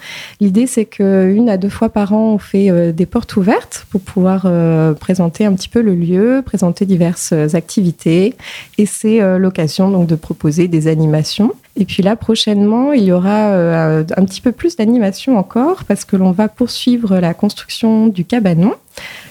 L'idée, 0.40 0.66
c'est 0.66 0.86
qu'une 0.86 1.50
à 1.50 1.58
deux 1.58 1.68
fois 1.68 1.90
par 1.90 2.14
an, 2.14 2.32
on 2.32 2.38
fait 2.38 2.90
des 2.94 3.04
portes 3.04 3.36
ouvertes 3.36 3.86
pour 3.90 4.00
pouvoir 4.00 4.50
présenter 4.98 5.44
un 5.44 5.52
petit 5.52 5.68
peu 5.68 5.82
le 5.82 5.94
lieu, 5.94 6.37
présenter 6.42 6.86
diverses 6.86 7.32
activités 7.54 8.34
et 8.78 8.86
c'est 8.86 9.38
l'occasion 9.38 9.90
donc 9.90 10.06
de 10.06 10.14
proposer 10.14 10.68
des 10.68 10.88
animations. 10.88 11.52
Et 11.76 11.84
puis 11.84 12.02
là, 12.02 12.16
prochainement, 12.16 12.92
il 12.92 13.04
y 13.04 13.12
aura 13.12 13.52
un 13.52 14.24
petit 14.24 14.40
peu 14.40 14.52
plus 14.52 14.76
d'animation 14.76 15.38
encore 15.38 15.84
parce 15.84 16.04
que 16.04 16.16
l'on 16.16 16.32
va 16.32 16.48
poursuivre 16.48 17.18
la 17.18 17.34
construction 17.34 18.08
du 18.08 18.24
cabanon 18.24 18.74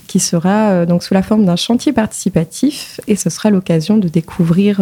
qui 0.07 0.19
sera 0.19 0.85
donc 0.85 1.03
sous 1.03 1.13
la 1.13 1.21
forme 1.21 1.45
d'un 1.45 1.57
chantier 1.57 1.91
participatif 1.91 3.01
et 3.07 3.17
ce 3.17 3.29
sera 3.29 3.49
l'occasion 3.49 3.97
de 3.97 4.07
découvrir 4.07 4.81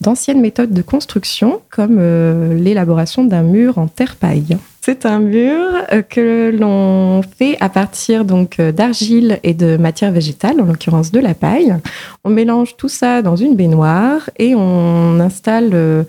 d'anciennes 0.00 0.40
méthodes 0.40 0.72
de 0.72 0.82
construction 0.82 1.60
comme 1.70 2.00
l'élaboration 2.56 3.24
d'un 3.24 3.42
mur 3.42 3.78
en 3.78 3.86
terre 3.86 4.16
paille. 4.16 4.58
C'est 4.88 5.04
un 5.04 5.18
mur 5.18 5.66
euh, 5.92 6.00
que 6.00 6.50
l'on 6.58 7.20
fait 7.20 7.58
à 7.60 7.68
partir 7.68 8.24
donc 8.24 8.58
euh, 8.58 8.72
d'argile 8.72 9.38
et 9.42 9.52
de 9.52 9.76
matière 9.76 10.10
végétale, 10.12 10.62
en 10.62 10.64
l'occurrence 10.64 11.12
de 11.12 11.20
la 11.20 11.34
paille. 11.34 11.76
On 12.24 12.30
mélange 12.30 12.74
tout 12.78 12.88
ça 12.88 13.20
dans 13.20 13.36
une 13.36 13.54
baignoire 13.54 14.30
et 14.38 14.54
on 14.54 15.20
installe 15.20 15.72
euh, 15.74 16.04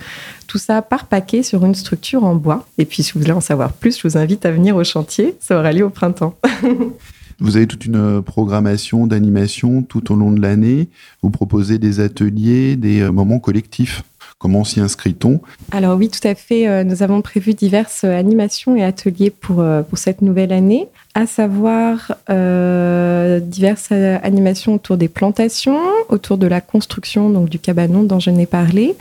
tout 0.48 0.60
ça 0.60 0.82
par 0.82 1.08
paquet 1.08 1.44
sur 1.44 1.66
une 1.66 1.76
structure 1.76 2.24
en 2.24 2.36
bois. 2.36 2.66
Et 2.78 2.86
puis, 2.86 3.04
si 3.04 3.12
vous 3.12 3.20
voulez 3.20 3.34
en 3.34 3.42
savoir 3.42 3.74
plus, 3.74 3.98
je 3.98 4.08
vous 4.08 4.18
invite 4.18 4.46
à 4.46 4.52
venir 4.54 4.78
au 4.78 4.84
chantier. 4.86 5.36
Ça 5.42 5.60
aura 5.60 5.74
lieu 5.74 5.84
au 5.84 5.90
printemps. 5.90 6.36
Vous 7.42 7.56
avez 7.56 7.68
toute 7.68 7.86
une 7.86 8.22
programmation 8.22 9.08
d'animation 9.08 9.82
tout 9.82 10.12
au 10.12 10.16
long 10.18 10.30
de 10.30 10.42
l'année. 10.42 10.90
Vous 11.22 11.30
proposez 11.30 11.78
des 11.78 12.02
ateliers, 12.02 12.76
des 12.76 13.10
moments 13.10 13.40
collectifs. 13.40 14.04
Comment 14.40 14.64
s'y 14.64 14.80
inscrit-on? 14.80 15.42
Alors 15.72 15.98
oui, 15.98 16.08
tout 16.08 16.26
à 16.26 16.34
fait. 16.34 16.66
Euh, 16.66 16.86
nous 16.86 17.04
avons 17.04 17.22
prévu 17.22 17.54
diverses 17.54 18.06
animations 18.06 18.78
et 18.78 18.84
ateliers 18.86 19.32
pour, 19.32 19.60
euh, 19.60 19.82
pour 19.82 19.98
cette 19.98 20.22
nouvelle 20.22 20.54
année 20.54 20.88
à 21.16 21.26
savoir 21.26 22.16
euh, 22.30 23.40
diverses 23.40 23.92
animations 23.92 24.76
autour 24.76 24.96
des 24.96 25.08
plantations, 25.08 25.80
autour 26.08 26.38
de 26.38 26.46
la 26.46 26.62
construction 26.62 27.30
donc 27.30 27.50
du 27.50 27.58
cabanon 27.58 28.04
dont 28.04 28.20
je 28.20 28.30
n'ai 28.30 28.46
parlé, 28.46 28.96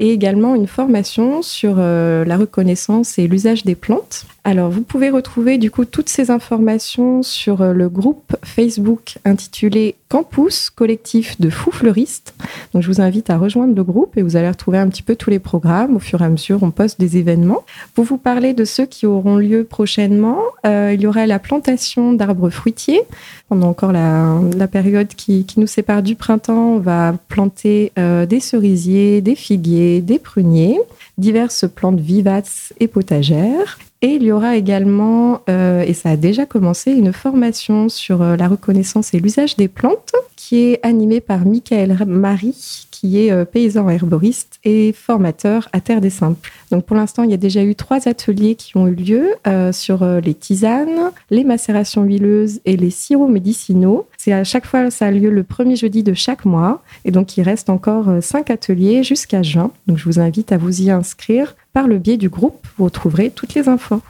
et 0.00 0.12
également 0.12 0.54
une 0.54 0.66
formation 0.66 1.40
sur 1.42 1.76
euh, 1.78 2.24
la 2.24 2.36
reconnaissance 2.36 3.18
et 3.18 3.28
l'usage 3.28 3.64
des 3.64 3.76
plantes. 3.76 4.26
Alors 4.44 4.70
vous 4.70 4.82
pouvez 4.82 5.08
retrouver 5.08 5.56
du 5.56 5.70
coup 5.70 5.84
toutes 5.84 6.08
ces 6.08 6.32
informations 6.32 7.22
sur 7.22 7.62
euh, 7.62 7.72
le 7.72 7.88
groupe 7.88 8.36
Facebook 8.44 9.18
intitulé 9.24 9.94
Campus 10.08 10.68
collectif 10.68 11.40
de 11.40 11.48
fous 11.48 11.70
fleuristes. 11.70 12.34
Donc 12.74 12.82
je 12.82 12.88
vous 12.88 13.00
invite 13.00 13.30
à 13.30 13.38
rejoindre 13.38 13.74
le 13.74 13.84
groupe 13.84 14.18
et 14.18 14.22
vous 14.22 14.36
allez 14.36 14.48
retrouver 14.48 14.78
un 14.78 14.88
petit 14.88 15.02
peu 15.02 15.14
tous 15.14 15.30
les 15.30 15.38
programmes. 15.38 15.94
Au 15.94 16.00
fur 16.00 16.20
et 16.20 16.24
à 16.24 16.28
mesure, 16.28 16.62
on 16.62 16.72
poste 16.72 16.98
des 16.98 17.16
événements. 17.16 17.64
Pour 17.94 18.04
vous 18.04 18.18
parler 18.18 18.52
de 18.52 18.64
ceux 18.64 18.84
qui 18.84 19.06
auront 19.06 19.36
lieu 19.36 19.64
prochainement, 19.64 20.40
il 20.64 21.00
y 21.00 21.06
aura 21.06 21.26
la 21.26 21.38
plantation 21.52 22.14
d'arbres 22.14 22.48
fruitiers. 22.48 23.02
Pendant 23.50 23.68
encore 23.68 23.92
la, 23.92 24.68
période 24.68 25.08
qui, 25.08 25.44
nous 25.58 25.66
sépare 25.66 26.02
du 26.02 26.14
printemps, 26.14 26.76
on 26.76 26.78
va 26.78 27.14
planter 27.28 27.92
euh, 27.98 28.24
des 28.24 28.40
cerisiers, 28.40 29.20
des 29.20 29.34
figuiers, 29.34 30.00
des 30.00 30.18
pruniers, 30.18 30.80
diverses 31.18 31.66
plantes 31.68 32.00
vivaces 32.00 32.72
et 32.80 32.88
potagères. 32.88 33.78
Et 34.00 34.14
il 34.14 34.22
y 34.22 34.32
aura 34.32 34.56
également, 34.56 35.42
euh, 35.50 35.84
et 35.86 35.92
ça 35.92 36.10
a 36.10 36.16
déjà 36.16 36.46
commencé, 36.46 36.90
une 36.90 37.12
formation 37.12 37.90
sur 37.90 38.22
euh, 38.22 38.34
la 38.36 38.48
reconnaissance 38.48 39.12
et 39.12 39.20
l'usage 39.20 39.56
des 39.56 39.68
plantes 39.68 40.14
qui 40.36 40.56
est 40.56 40.80
animée 40.82 41.20
par 41.20 41.44
Michael 41.44 41.98
Marie, 42.06 42.86
qui 42.90 43.18
est 43.18 43.44
paysan 43.44 43.90
herboriste 43.90 44.58
et 44.64 44.92
formateur 44.92 45.68
à 45.72 45.80
Terre 45.80 46.00
des 46.00 46.10
Simples. 46.10 46.50
Donc 46.72 46.86
pour 46.86 46.96
l'instant, 46.96 47.22
il 47.22 47.30
y 47.30 47.34
a 47.34 47.38
déjà 47.38 47.62
eu 47.62 47.74
trois 47.74 48.08
ateliers 48.08 48.54
qui 48.54 48.78
ont 48.78 48.88
eu 48.88 48.94
lieu 48.94 49.34
euh, 49.46 49.72
sur 49.72 50.02
euh, 50.02 50.20
les 50.20 50.32
tisanes, 50.32 51.12
les 51.30 51.44
macérations 51.44 52.02
huileuses 52.02 52.60
et 52.64 52.78
les 52.78 52.90
sirops 52.90 53.30
médicinaux. 53.30 54.08
C'est 54.16 54.32
à 54.32 54.42
chaque 54.42 54.64
fois, 54.66 54.90
ça 54.90 55.06
a 55.06 55.10
lieu 55.10 55.30
le 55.30 55.44
premier 55.44 55.76
jeudi 55.76 56.02
de 56.02 56.14
chaque 56.14 56.46
mois. 56.46 56.82
Et 57.04 57.10
donc 57.10 57.36
il 57.36 57.42
reste 57.42 57.68
encore 57.68 58.06
cinq 58.22 58.50
ateliers 58.50 59.04
jusqu'à 59.04 59.42
juin. 59.42 59.70
Donc 59.86 59.98
je 59.98 60.04
vous 60.06 60.18
invite 60.18 60.50
à 60.50 60.56
vous 60.56 60.80
y 60.80 60.90
inscrire 60.90 61.54
par 61.74 61.86
le 61.86 61.98
biais 61.98 62.16
du 62.16 62.30
groupe. 62.30 62.66
Vous 62.78 62.84
retrouverez 62.84 63.30
toutes 63.30 63.54
les 63.54 63.68
infos. 63.68 64.00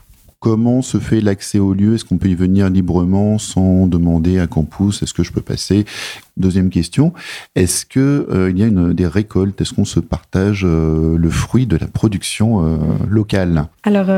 Comment 0.43 0.83
se 0.83 0.99
fait 0.99 1.21
l'accès 1.21 1.61
au 1.61 1.73
lieu? 1.73 1.95
Est-ce 1.95 2.05
qu'on 2.05 2.19
peut 2.19 2.29
y 2.29 2.35
venir 2.35 2.69
librement 2.69 3.39
sans 3.39 3.87
demander 3.87 4.41
à 4.41 4.49
campus? 4.49 5.01
Est-ce 5.01 5.15
que 5.15 5.23
je 5.23 5.31
peux 5.31 5.41
passer? 5.41 5.85
Deuxième 6.39 6.71
question, 6.71 7.13
est-ce 7.55 7.85
qu'il 7.85 8.01
euh, 8.01 8.51
il 8.51 8.59
y 8.59 8.63
a 8.63 8.67
une, 8.67 8.95
des 8.95 9.07
récoltes 9.07 9.61
Est-ce 9.61 9.75
qu'on 9.75 9.85
se 9.85 10.01
partage 10.01 10.65
euh, 10.65 11.19
le 11.19 11.29
fruit 11.29 11.67
de 11.67 11.77
la 11.77 11.87
production 11.87 12.65
euh, 12.65 12.79
locale? 13.07 13.67
Alors 13.83 14.09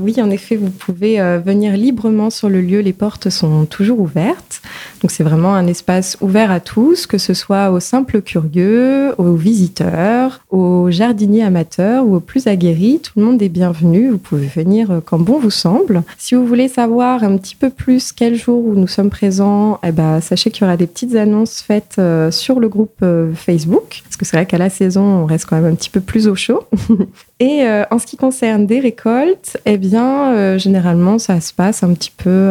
oui, 0.00 0.14
en 0.20 0.30
effet, 0.30 0.54
vous 0.54 0.70
pouvez 0.70 1.18
venir 1.44 1.76
librement 1.76 2.30
sur 2.30 2.48
le 2.48 2.60
lieu. 2.60 2.80
Les 2.80 2.92
portes 2.92 3.30
sont 3.30 3.64
toujours 3.64 3.98
ouvertes. 3.98 4.60
Donc 5.02 5.10
c'est 5.10 5.24
vraiment 5.24 5.54
un 5.54 5.66
espace 5.66 6.16
ouvert 6.20 6.50
à 6.50 6.60
tous, 6.60 7.06
que 7.06 7.18
ce 7.18 7.34
soit 7.34 7.70
aux 7.70 7.80
simples 7.80 8.20
curieux, 8.20 9.14
aux 9.18 9.34
visiteurs, 9.34 10.40
aux 10.50 10.90
jardiniers 10.90 11.42
amateurs 11.42 12.06
ou 12.06 12.16
aux 12.16 12.20
plus 12.20 12.46
aguerris. 12.46 13.00
Tout 13.02 13.12
le 13.16 13.24
monde 13.24 13.42
est 13.42 13.48
bienvenu. 13.48 14.10
Vous 14.10 14.18
pouvez 14.18 14.46
venir 14.46 15.00
quand 15.06 15.18
bon 15.18 15.38
vous 15.38 15.50
semble. 15.50 16.02
Si 16.18 16.34
vous 16.34 16.46
voulez 16.46 16.68
savoir 16.68 17.24
un 17.24 17.36
petit 17.38 17.56
peu 17.56 17.70
plus 17.70 18.12
quel 18.12 18.36
jour 18.36 18.64
où 18.64 18.74
nous 18.74 18.88
sommes 18.88 19.10
présents, 19.10 19.80
eh 19.82 19.90
ben, 19.92 20.20
sachez 20.20 20.50
qu'il 20.50 20.62
y 20.62 20.64
aura 20.66 20.76
des 20.76 20.86
petites 20.86 21.16
annonces 21.16 21.63
faites 21.64 21.96
euh, 21.98 22.30
sur 22.30 22.60
le 22.60 22.68
groupe 22.68 22.96
euh, 23.02 23.32
Facebook, 23.34 24.02
parce 24.04 24.16
que 24.16 24.24
c'est 24.24 24.36
vrai 24.36 24.46
qu'à 24.46 24.58
la 24.58 24.70
saison, 24.70 25.02
on 25.02 25.26
reste 25.26 25.46
quand 25.46 25.56
même 25.56 25.72
un 25.72 25.74
petit 25.74 25.90
peu 25.90 26.00
plus 26.00 26.28
au 26.28 26.34
chaud. 26.34 26.64
Et 27.40 27.62
euh, 27.62 27.84
en 27.90 27.98
ce 27.98 28.06
qui 28.06 28.16
concerne 28.16 28.66
des 28.66 28.78
récoltes, 28.78 29.56
eh 29.66 29.76
bien, 29.76 30.56
généralement, 30.58 31.18
ça 31.18 31.40
se 31.40 31.52
passe 31.52 31.82
un 31.82 31.92
petit 31.94 32.12
peu 32.16 32.50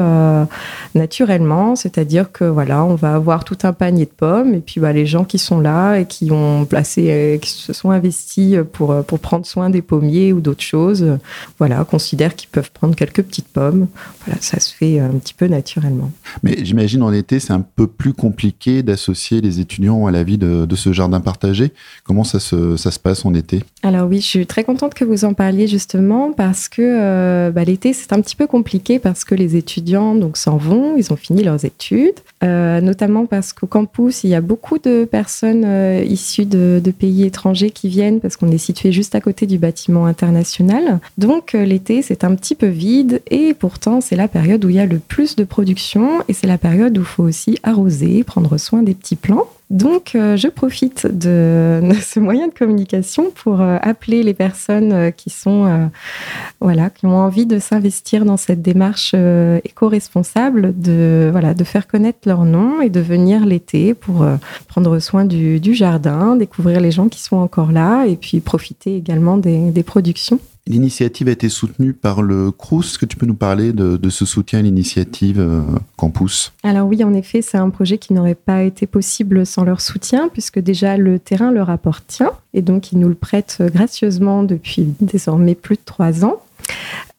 naturellement, 0.93 1.75
c'est-à-dire 1.75 2.31
que 2.31 2.43
voilà, 2.43 2.83
on 2.83 2.95
va 2.95 3.15
avoir 3.15 3.43
tout 3.43 3.57
un 3.63 3.73
panier 3.73 4.05
de 4.05 4.11
pommes, 4.11 4.53
et 4.53 4.59
puis 4.59 4.81
bah, 4.81 4.91
les 4.91 5.05
gens 5.05 5.23
qui 5.23 5.37
sont 5.37 5.59
là 5.59 5.97
et 5.97 6.05
qui 6.05 6.31
ont 6.31 6.65
placé, 6.65 7.39
qui 7.41 7.49
se 7.49 7.71
sont 7.71 7.91
investis 7.91 8.57
pour 8.73 9.03
pour 9.05 9.19
prendre 9.19 9.45
soin 9.45 9.69
des 9.69 9.81
pommiers 9.81 10.33
ou 10.33 10.41
d'autres 10.41 10.63
choses, 10.63 11.17
voilà, 11.59 11.83
considèrent 11.85 12.35
qu'ils 12.35 12.49
peuvent 12.49 12.71
prendre 12.71 12.95
quelques 12.95 13.23
petites 13.23 13.47
pommes. 13.47 13.87
Voilà, 14.25 14.41
ça 14.41 14.59
se 14.59 14.73
fait 14.73 14.99
un 14.99 15.11
petit 15.11 15.33
peu 15.33 15.47
naturellement. 15.47 16.11
Mais 16.43 16.57
j'imagine 16.63 17.03
en 17.03 17.13
été, 17.13 17.39
c'est 17.39 17.53
un 17.53 17.65
peu 17.75 17.87
plus 17.87 18.13
compliqué 18.13 18.83
d'associer 18.83 19.13
associer 19.13 19.41
les 19.41 19.59
étudiants 19.59 20.07
à 20.07 20.11
la 20.11 20.23
vie 20.23 20.37
de, 20.37 20.75
ce 20.75 20.91
jardin 20.91 21.21
partagé. 21.21 21.71
Comment 22.03 22.23
ça 22.23 22.39
se, 22.39 22.77
ça 22.77 22.89
se, 22.89 22.99
passe 22.99 23.25
en 23.25 23.33
été? 23.35 23.63
Alors 23.83 24.07
oui, 24.07 24.21
je 24.21 24.25
suis 24.25 24.47
très 24.47 24.63
contente 24.63 24.72
que 24.93 25.05
vous 25.05 25.25
en 25.25 25.33
parliez 25.33 25.67
justement 25.67 26.33
parce 26.33 26.67
que 26.67 26.81
euh, 26.81 27.51
bah, 27.51 27.63
l'été, 27.63 27.93
c'est 27.93 28.11
un 28.13 28.21
petit 28.21 28.35
peu 28.35 28.47
compliqué 28.47 28.99
parce 28.99 29.23
que 29.23 29.35
les 29.35 29.55
étudiants 29.55 30.15
donc 30.15 30.37
s'en 30.37 30.57
vont, 30.57 30.95
ils 30.97 31.13
ont 31.13 31.15
fini 31.15 31.43
leurs 31.43 31.63
études, 31.63 32.19
euh, 32.43 32.81
notamment 32.81 33.25
parce 33.25 33.53
qu'au 33.53 33.67
campus, 33.67 34.23
il 34.23 34.31
y 34.31 34.35
a 34.35 34.41
beaucoup 34.41 34.79
de 34.79 35.05
personnes 35.05 35.63
euh, 35.65 36.03
issues 36.05 36.45
de, 36.45 36.81
de, 36.83 36.91
pays 36.91 37.23
étrangers 37.23 37.71
qui 37.71 37.87
viennent 37.87 38.19
parce 38.19 38.35
qu'on 38.37 38.51
est 38.51 38.57
situé 38.57 38.91
juste 38.91 39.15
à 39.15 39.21
côté 39.21 39.45
du 39.45 39.57
bâtiment 39.57 40.05
international. 40.05 40.99
Donc 41.17 41.53
l'été, 41.53 42.01
c'est 42.01 42.23
un 42.23 42.35
petit 42.35 42.55
peu 42.55 42.67
vide 42.67 43.21
et 43.29 43.53
pourtant, 43.53 44.01
c'est 44.01 44.15
la 44.15 44.27
période 44.27 44.63
où 44.65 44.69
il 44.69 44.75
y 44.75 44.79
a 44.79 44.85
le 44.85 44.99
plus 44.99 45.35
de 45.35 45.43
production 45.43 46.21
et 46.27 46.33
c'est 46.33 46.47
la 46.47 46.57
période 46.57 46.97
où 46.97 47.01
il 47.01 47.07
faut 47.07 47.23
aussi 47.23 47.57
arroser, 47.63 48.23
prendre 48.23 48.57
soin 48.57 48.83
des 48.83 48.93
petits 48.93 49.15
plans. 49.15 49.47
Donc, 49.73 50.13
euh, 50.13 50.37
je 50.37 50.47
profite 50.47 51.07
de, 51.11 51.81
ce 51.99 52.19
moyen 52.19 52.47
de 52.47 52.53
communication 52.53 53.31
pour 53.31 53.59
euh, 53.59 53.77
appeler 53.81 54.21
les 54.21 54.35
personnes 54.35 54.93
euh, 54.93 55.11
qui 55.11 55.33
ont 55.47 57.17
envie 57.17 57.47
de 57.47 57.57
s'investir 57.57 58.23
dans 58.23 58.37
cette 58.37 58.61
démarche 58.61 59.15
éco-responsable, 59.63 60.73
de 60.79 61.63
faire 61.63 61.87
connaître 61.87 62.19
leur 62.25 62.45
nom 62.45 62.81
et 62.81 62.89
de 62.89 62.99
venir 62.99 63.45
l'été 63.45 63.93
pour 63.93 64.25
prendre 64.67 64.99
soin 64.99 65.25
du, 65.25 65.73
jardin, 65.73 66.35
découvrir 66.35 66.79
les 66.79 66.91
gens 66.91 67.09
qui 67.09 67.21
sont 67.21 67.37
encore 67.37 67.71
là 67.71 68.05
et 68.05 68.15
puis 68.15 68.39
profiter 68.39 68.95
également 68.95 69.37
des 69.37 69.83
productions. 69.83 70.39
L'initiative 70.65 71.27
a 71.27 71.31
été 71.31 71.49
soutenue 71.49 71.91
par 71.91 72.21
le 72.21 72.49
CRUS. 72.49 72.85
Est-ce 72.85 72.97
que 72.97 73.05
tu 73.05 73.17
peux 73.17 73.25
nous 73.25 73.33
parler 73.33 73.73
de, 73.73 74.09
ce 74.09 74.25
soutien 74.25 74.59
à 74.59 74.61
l'initiative 74.61 75.39
euh, 75.39 75.61
Campus? 75.97 76.53
Alors 76.63 76.87
oui, 76.87 77.03
en 77.03 77.13
effet, 77.13 77.41
c'est 77.41 77.57
un 77.57 77.69
projet 77.69 77.97
qui 77.97 78.13
n'aurait 78.13 78.33
pas 78.33 78.63
été 78.63 78.87
possible 78.87 79.45
sans 79.45 79.65
leur 79.65 79.81
soutien, 79.81 80.29
puisque 80.29 80.59
déjà 80.59 80.95
le 80.95 81.19
terrain 81.19 81.51
leur 81.51 81.69
appartient, 81.69 82.23
et 82.53 82.61
donc 82.61 82.93
ils 82.93 82.99
nous 82.99 83.09
le 83.09 83.15
prêtent 83.15 83.61
gracieusement 83.73 84.43
depuis 84.43 84.93
désormais 85.01 85.55
plus 85.55 85.75
de 85.75 85.81
trois 85.83 86.23
ans. 86.23 86.41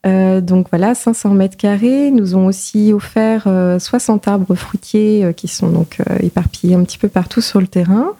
Euh, 0.07 0.41
donc 0.41 0.67
voilà, 0.71 0.95
500 0.95 1.31
mètres 1.31 1.57
carrés. 1.57 2.11
Nous 2.11 2.35
ont 2.35 2.47
aussi 2.47 2.93
offert 2.93 3.45
60 3.79 4.29
euh, 4.29 4.31
arbres 4.31 4.55
fruitiers 4.55 5.25
euh, 5.25 5.33
qui 5.33 5.49
sont 5.49 5.69
donc 5.69 5.99
éparpillés 6.21 6.75
un 6.75 6.85
petit 6.85 6.99
peu 6.99 7.09
partout 7.09 7.41
sur 7.41 7.61
le 7.61 7.67
terrain. 7.67 8.13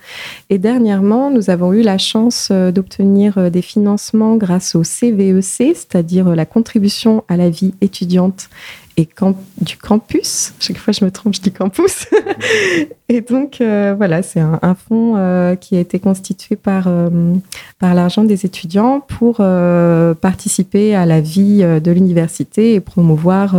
Et 0.51 0.59
dernièrement, 0.59 1.31
nous 1.31 1.51
avons 1.51 1.73
eu 1.73 1.83
la 1.83 1.99
chance 1.99 2.51
d'obtenir 2.51 3.51
des 3.51 3.63
financements 3.63 4.37
grâce 4.37 4.75
au 4.75 4.83
CVEC, 4.83 5.35
e 5.35 5.43
c'est-à-dire 5.75 6.35
la 6.35 6.47
contribution 6.47 7.25
à 7.29 7.37
la 7.37 7.51
vie 7.51 7.75
étudiante 7.81 8.49
et 8.97 9.09
du 9.61 9.77
campus. 9.77 10.53
Chaque 10.61 10.79
fois, 10.79 10.93
je 10.93 11.05
me 11.05 11.11
trompe, 11.11 11.35
je 11.35 11.41
dis 11.41 11.51
campus. 11.51 12.07
et 13.09 13.21
donc, 13.21 13.61
euh, 13.61 13.95
voilà, 13.97 14.23
c'est 14.23 14.41
un, 14.41 14.75
fonds 14.75 15.15
euh, 15.17 15.57
qui 15.57 15.77
a 15.77 15.81
été 15.81 15.99
constitué 15.99 16.55
par, 16.57 16.85
euh, 16.87 17.35
par 17.79 17.95
l'argent 17.95 18.25
des 18.25 18.47
étudiants 18.47 19.01
pour 19.01 19.37
participer 20.21 20.95
à 20.95 21.07
la 21.07 21.21
vie 21.21 21.59
de 21.59 21.91
l'université 21.91 22.75
et 22.75 22.81
promouvoir 22.81 23.57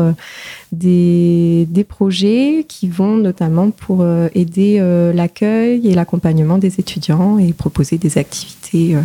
des, 0.71 1.67
des, 1.69 1.83
projets 1.83 2.65
qui 2.67 2.87
vont 2.87 3.17
notamment 3.17 3.71
pour 3.71 4.05
aider 4.33 4.79
l'accueil 5.13 5.87
et 5.87 5.93
l'accompagnement 5.93 6.57
des 6.57 6.79
étudiants 6.79 7.37
et 7.37 7.53
proposer 7.53 7.97
des 7.97 8.17
activités 8.17 8.97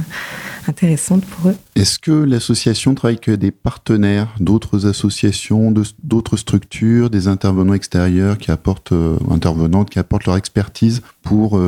intéressantes 0.68 1.24
pour 1.24 1.50
eux. 1.50 1.56
Est-ce 1.76 1.98
que 1.98 2.10
l'association 2.10 2.94
travaille 2.94 3.18
avec 3.26 3.38
des 3.38 3.50
partenaires, 3.50 4.34
d'autres 4.40 4.86
associations, 4.86 5.72
d'autres 6.02 6.19
d'autres 6.20 6.37
structures, 6.37 7.09
des 7.09 7.28
intervenants 7.28 7.72
extérieurs 7.72 8.37
qui 8.37 8.50
apportent, 8.50 8.92
intervenantes 9.30 9.88
qui 9.88 9.98
apportent 9.98 10.26
leur 10.26 10.37
expertise 10.37 11.00
pour 11.22 11.59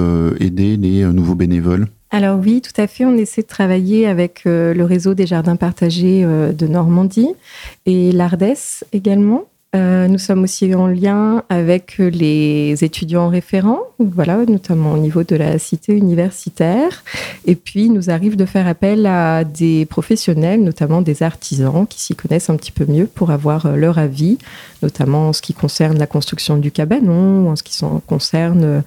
aider 0.40 0.76
les 0.76 1.04
nouveaux 1.06 1.34
bénévoles 1.34 1.86
alors 2.14 2.38
oui, 2.38 2.60
tout 2.60 2.78
à 2.78 2.86
fait. 2.86 3.06
On 3.06 3.16
essaie 3.16 3.40
de 3.40 3.46
travailler 3.46 4.06
avec 4.06 4.42
le 4.44 4.82
réseau 4.82 5.14
des 5.14 5.26
jardins 5.26 5.56
partagés 5.56 6.26
de 6.26 6.66
Normandie 6.66 7.30
et 7.86 8.12
l'Ardès 8.12 8.84
également. 8.92 9.46
Euh, 9.74 10.06
nous 10.06 10.18
sommes 10.18 10.42
aussi 10.42 10.74
en 10.74 10.86
lien 10.86 11.44
avec 11.48 11.96
les 11.96 12.84
étudiants 12.84 13.30
référents, 13.30 13.80
voilà, 13.98 14.44
notamment 14.44 14.92
au 14.92 14.98
niveau 14.98 15.24
de 15.24 15.34
la 15.34 15.58
cité 15.58 15.96
universitaire. 15.96 17.02
Et 17.46 17.54
puis, 17.54 17.86
il 17.86 17.94
nous 17.94 18.10
arrive 18.10 18.36
de 18.36 18.44
faire 18.44 18.68
appel 18.68 19.06
à 19.06 19.44
des 19.44 19.86
professionnels, 19.86 20.62
notamment 20.62 21.00
des 21.00 21.22
artisans 21.22 21.86
qui 21.86 22.02
s'y 22.02 22.14
connaissent 22.14 22.50
un 22.50 22.56
petit 22.56 22.72
peu 22.72 22.84
mieux 22.86 23.06
pour 23.06 23.30
avoir 23.30 23.64
euh, 23.64 23.76
leur 23.76 23.98
avis, 23.98 24.36
notamment 24.82 25.28
en 25.28 25.32
ce 25.32 25.40
qui 25.40 25.54
concerne 25.54 25.98
la 25.98 26.06
construction 26.06 26.58
du 26.58 26.70
cabanon, 26.70 27.48
en 27.48 27.56
ce 27.56 27.62
qui 27.62 27.80
concerne 28.06 28.64
euh, 28.64 28.80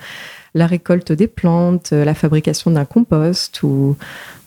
la 0.53 0.67
récolte 0.67 1.11
des 1.11 1.27
plantes, 1.27 1.91
la 1.91 2.13
fabrication 2.13 2.71
d'un 2.71 2.85
compost 2.85 3.61
ou 3.63 3.97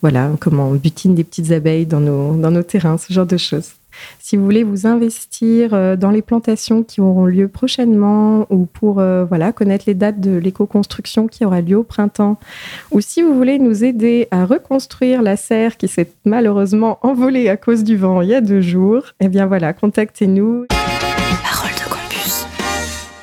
voilà, 0.00 0.30
comment 0.40 0.68
on 0.68 0.74
butine 0.74 1.14
des 1.14 1.24
petites 1.24 1.50
abeilles 1.50 1.84
dans 1.84 2.00
nos, 2.00 2.36
dans 2.36 2.50
nos 2.50 2.62
terrains, 2.62 2.96
ce 2.96 3.12
genre 3.12 3.26
de 3.26 3.36
choses. 3.36 3.72
Si 4.18 4.36
vous 4.36 4.44
voulez 4.44 4.64
vous 4.64 4.86
investir 4.86 5.74
euh, 5.74 5.96
dans 5.96 6.10
les 6.10 6.22
plantations 6.22 6.82
qui 6.82 7.00
auront 7.00 7.26
lieu 7.26 7.48
prochainement 7.48 8.46
ou 8.50 8.66
pour 8.66 9.00
euh, 9.00 9.24
voilà, 9.24 9.52
connaître 9.52 9.84
les 9.86 9.94
dates 9.94 10.20
de 10.20 10.36
l'éco-construction 10.36 11.26
qui 11.26 11.44
aura 11.44 11.60
lieu 11.60 11.76
au 11.76 11.84
printemps, 11.84 12.38
ou 12.90 13.00
si 13.00 13.22
vous 13.22 13.34
voulez 13.34 13.58
nous 13.58 13.84
aider 13.84 14.28
à 14.30 14.44
reconstruire 14.44 15.22
la 15.22 15.36
serre 15.36 15.76
qui 15.76 15.88
s'est 15.88 16.10
malheureusement 16.24 16.98
envolée 17.02 17.48
à 17.48 17.56
cause 17.56 17.84
du 17.84 17.96
vent 17.96 18.22
il 18.22 18.28
y 18.28 18.34
a 18.34 18.40
deux 18.40 18.60
jours, 18.60 19.02
eh 19.20 19.28
bien 19.28 19.46
voilà, 19.46 19.72
contactez-nous. 19.72 20.66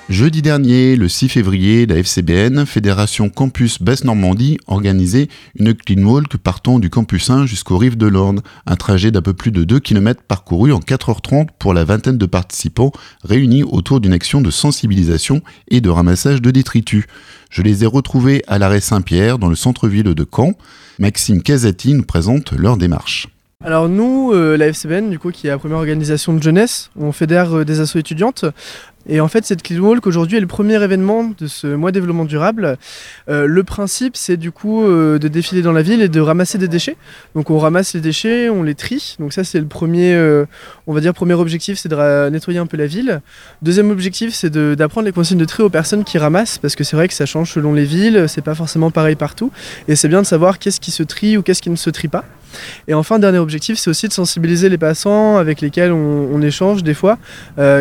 Jeudi 0.08 0.44
dernier, 0.44 0.96
le 0.96 1.10
6 1.10 1.30
février, 1.30 1.88
la 1.88 1.96
FCBN, 1.96 2.68
Fédération 2.68 3.30
Campus 3.30 3.82
Basse-Normandie, 3.82 4.60
organisait 4.68 5.30
une 5.56 5.74
clean 5.74 6.04
walk 6.04 6.38
partant 6.38 6.78
du 6.78 6.92
campus 6.92 7.32
1 7.32 7.48
jusqu'aux 7.48 7.80
rives 7.80 7.98
de 7.98 8.06
l'Orne, 8.06 8.42
un 8.68 8.76
trajet 8.76 9.10
d'un 9.10 9.24
peu 9.24 9.34
plus 9.34 9.52
de 9.52 9.64
2 9.64 9.80
km 9.80 10.22
parcouru 10.22 10.72
en 10.72 10.80
4h30 10.80 11.48
pour 11.58 11.74
la 11.74 11.86
vingtaine 11.86 12.20
de 12.20 12.26
participants 12.28 12.92
réunis 13.24 13.64
autour 13.64 14.00
d'une 14.00 14.14
action 14.14 14.42
de 14.42 14.52
sensibilisation 14.52 15.42
et 15.70 15.82
de 15.82 15.90
ramassage 15.90 16.40
de 16.40 16.52
détritus. 16.52 17.06
Je 17.50 17.64
les 17.64 17.84
ai 17.84 17.88
retrouvés 17.88 18.44
à 18.48 18.60
l'arrêt 18.60 18.82
Saint-Pierre, 18.82 19.40
dans 19.40 19.50
le 19.50 19.56
centre-ville 19.56 20.04
de 20.04 20.28
Caen. 20.32 20.54
Maxime 21.00 21.42
Casati 21.42 21.96
nous 21.96 22.04
présente 22.04 22.52
leur 22.52 22.78
démarche. 22.78 23.28
Alors 23.64 23.88
nous, 23.88 24.34
euh, 24.34 24.58
la 24.58 24.68
FCBN, 24.68 25.10
du 25.10 25.18
coup, 25.18 25.32
qui 25.32 25.48
est 25.48 25.50
la 25.50 25.58
première 25.58 25.78
organisation 25.78 26.34
de 26.34 26.44
jeunesse, 26.44 26.92
on 27.00 27.14
fédère 27.14 27.60
euh, 27.60 27.64
des 27.66 27.80
assos 27.80 27.98
étudiantes. 27.98 28.44
Et 29.08 29.22
en 29.22 29.28
fait, 29.30 29.46
cette 29.46 29.64
Clean 29.64 29.80
Walk 29.80 30.06
aujourd'hui 30.08 30.38
est 30.38 30.42
le 30.42 30.48
premier 30.48 30.84
événement 30.84 31.32
de 31.38 31.48
ce 31.48 31.68
mois 31.68 31.92
développement 31.92 32.26
durable. 32.26 32.78
Euh, 33.30 33.46
le 33.46 33.64
principe, 33.64 34.18
c'est 34.18 34.36
du 34.36 34.52
coup 34.52 34.84
de 34.84 35.28
défiler 35.28 35.62
dans 35.62 35.72
la 35.72 35.84
ville 35.84 36.02
et 36.02 36.10
de 36.10 36.20
ramasser 36.20 36.58
des 36.58 36.68
déchets. 36.68 36.98
Donc 37.36 37.52
on 37.52 37.60
ramasse 37.60 37.94
les 37.94 38.02
déchets, 38.02 38.50
on 38.50 38.64
les 38.64 38.74
trie. 38.74 39.16
Donc 39.20 39.32
ça, 39.32 39.44
c'est 39.44 39.60
le 39.60 39.68
premier, 39.68 40.20
on 40.88 40.94
va 40.94 41.02
dire, 41.02 41.14
premier 41.14 41.36
objectif, 41.36 41.78
c'est 41.78 41.88
de 41.88 42.30
nettoyer 42.30 42.58
un 42.58 42.66
peu 42.66 42.78
la 42.78 42.88
ville. 42.88 43.22
Deuxième 43.62 43.92
objectif, 43.92 44.34
c'est 44.34 44.52
d'apprendre 44.52 45.06
les 45.06 45.14
consignes 45.14 45.38
de 45.38 45.46
tri 45.46 45.62
aux 45.62 45.70
personnes 45.70 46.04
qui 46.04 46.18
ramassent, 46.18 46.58
parce 46.58 46.76
que 46.76 46.84
c'est 46.84 46.96
vrai 46.96 47.08
que 47.08 47.14
ça 47.14 47.28
change 47.28 47.52
selon 47.52 47.74
les 47.74 47.86
villes, 47.86 48.26
c'est 48.28 48.42
pas 48.44 48.56
forcément 48.56 48.90
pareil 48.90 49.16
partout. 49.16 49.52
Et 49.88 49.96
c'est 49.96 50.10
bien 50.10 50.24
de 50.24 50.28
savoir 50.28 50.58
qu'est-ce 50.58 50.80
qui 50.80 50.90
se 50.90 51.04
trie 51.04 51.38
ou 51.38 51.44
qu'est-ce 51.44 51.62
qui 51.62 51.70
ne 51.70 51.76
se 51.76 51.92
trie 51.92 52.08
pas. 52.08 52.26
Et 52.88 52.94
enfin, 52.94 53.20
dernier 53.20 53.40
objectif, 53.40 53.78
c'est 53.78 53.90
aussi 53.90 54.08
de 54.08 54.14
sensibiliser 54.14 54.70
les 54.70 54.78
passants 54.78 55.38
avec 55.38 55.62
lesquels 55.62 55.92
on, 55.92 56.42
échange 56.42 56.84
des 56.84 56.94
fois, 56.94 57.18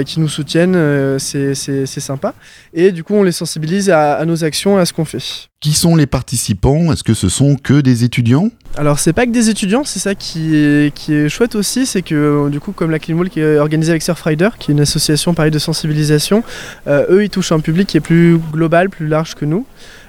qui 0.06 0.20
nous 0.20 0.28
soutiennent 0.28 1.18
c'est 1.18 2.00
sympa. 2.00 2.34
Et 2.72 2.92
du 2.92 3.04
coup, 3.04 3.14
on 3.14 3.22
les 3.22 3.32
sensibilise 3.32 3.90
à, 3.90 4.24
nos 4.24 4.44
actions, 4.44 4.78
à 4.78 4.86
ce 4.86 4.92
qu'on 4.92 5.04
fait. 5.04 5.48
Qui 5.60 5.72
sont 5.72 5.96
les 5.96 6.06
participants? 6.06 6.92
Est-ce 6.92 7.02
que 7.02 7.14
ce 7.14 7.28
sont 7.28 7.56
que 7.56 7.80
des 7.80 8.04
étudiants? 8.04 8.50
Alors 8.76 8.98
c'est 8.98 9.12
pas 9.12 9.24
que 9.24 9.30
des 9.30 9.50
étudiants, 9.50 9.84
c'est 9.84 10.00
ça 10.00 10.16
qui 10.16 10.56
est, 10.56 10.92
qui 10.92 11.14
est 11.14 11.28
chouette 11.28 11.54
aussi, 11.54 11.86
c'est 11.86 12.02
que 12.02 12.48
du 12.48 12.58
coup 12.58 12.72
comme 12.72 12.90
la 12.90 12.98
Clean 12.98 13.22
qui 13.24 13.38
est 13.38 13.58
organisée 13.58 13.92
avec 13.92 14.02
Surfrider, 14.02 14.48
qui 14.58 14.72
est 14.72 14.74
une 14.74 14.80
association 14.80 15.32
pareil 15.32 15.52
de 15.52 15.60
sensibilisation, 15.60 16.42
euh, 16.88 17.06
eux 17.08 17.22
ils 17.22 17.30
touchent 17.30 17.52
un 17.52 17.60
public 17.60 17.86
qui 17.86 17.98
est 17.98 18.00
plus 18.00 18.36
global, 18.52 18.90
plus 18.90 19.06
large 19.06 19.36
que 19.36 19.44
nous. 19.44 19.64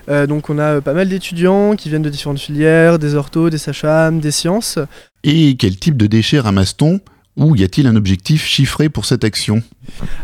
Euh, 0.09 0.27
donc 0.27 0.49
on 0.49 0.59
a 0.59 0.81
pas 0.81 0.93
mal 0.93 1.09
d'étudiants 1.09 1.75
qui 1.75 1.89
viennent 1.89 2.01
de 2.01 2.09
différentes 2.09 2.39
filières, 2.39 2.99
des 2.99 3.15
orthos, 3.15 3.49
des 3.49 3.57
sages 3.57 4.11
des 4.19 4.31
sciences. 4.31 4.79
Et 5.23 5.55
quel 5.57 5.77
type 5.77 5.97
de 5.97 6.07
déchets 6.07 6.39
ramasse-t-on? 6.39 6.99
Ou 7.37 7.55
y 7.55 7.63
a-t-il 7.63 7.85
un 7.87 7.95
objectif 7.95 8.45
chiffré 8.45 8.87
pour 8.87 9.05
cette 9.05 9.23
action? 9.23 9.61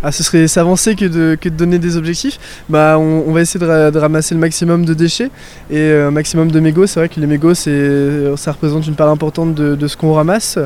Ah, 0.01 0.11
ce 0.11 0.23
serait 0.23 0.47
s'avancer 0.47 0.95
que 0.95 1.05
de, 1.05 1.37
donner 1.49 1.77
des 1.77 1.97
objectifs. 1.97 2.39
Bah, 2.69 2.97
on, 2.97 3.31
va 3.31 3.41
essayer 3.41 3.59
de, 3.59 3.97
ramasser 3.97 4.33
le 4.33 4.39
maximum 4.39 4.85
de 4.85 4.93
déchets 4.93 5.29
et 5.69 5.77
euh, 5.77 6.07
un 6.07 6.11
maximum 6.11 6.51
de 6.51 6.59
mégots. 6.59 6.87
C'est 6.87 6.99
vrai 6.99 7.09
que 7.09 7.19
les 7.19 7.27
mégots, 7.27 7.53
ça 7.53 8.51
représente 8.51 8.87
une 8.87 8.95
part 8.95 9.09
importante 9.09 9.53
de, 9.53 9.87
ce 9.87 9.97
qu'on 9.97 10.13
ramasse. 10.13 10.57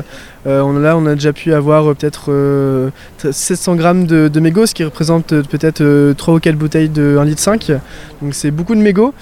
Euh, 0.46 0.60
on, 0.60 0.74
là, 0.78 0.96
on 0.96 1.06
a 1.06 1.14
déjà 1.14 1.32
pu 1.32 1.52
avoir 1.52 1.90
euh, 1.90 1.94
peut-être 1.94 2.92
700 3.32 3.74
grammes 3.74 4.06
de, 4.06 4.28
de, 4.28 4.40
mégots, 4.40 4.66
ce 4.66 4.74
qui 4.74 4.84
représente 4.84 5.28
peut-être 5.42 6.12
3 6.12 6.34
ou 6.34 6.38
4 6.38 6.56
bouteilles 6.56 6.88
de 6.88 7.16
1 7.18 7.24
litre 7.24 7.42
5. 7.42 7.72
Donc 8.22 8.34
c'est 8.34 8.52
beaucoup 8.52 8.74
de 8.74 8.80
mégots 8.80 9.12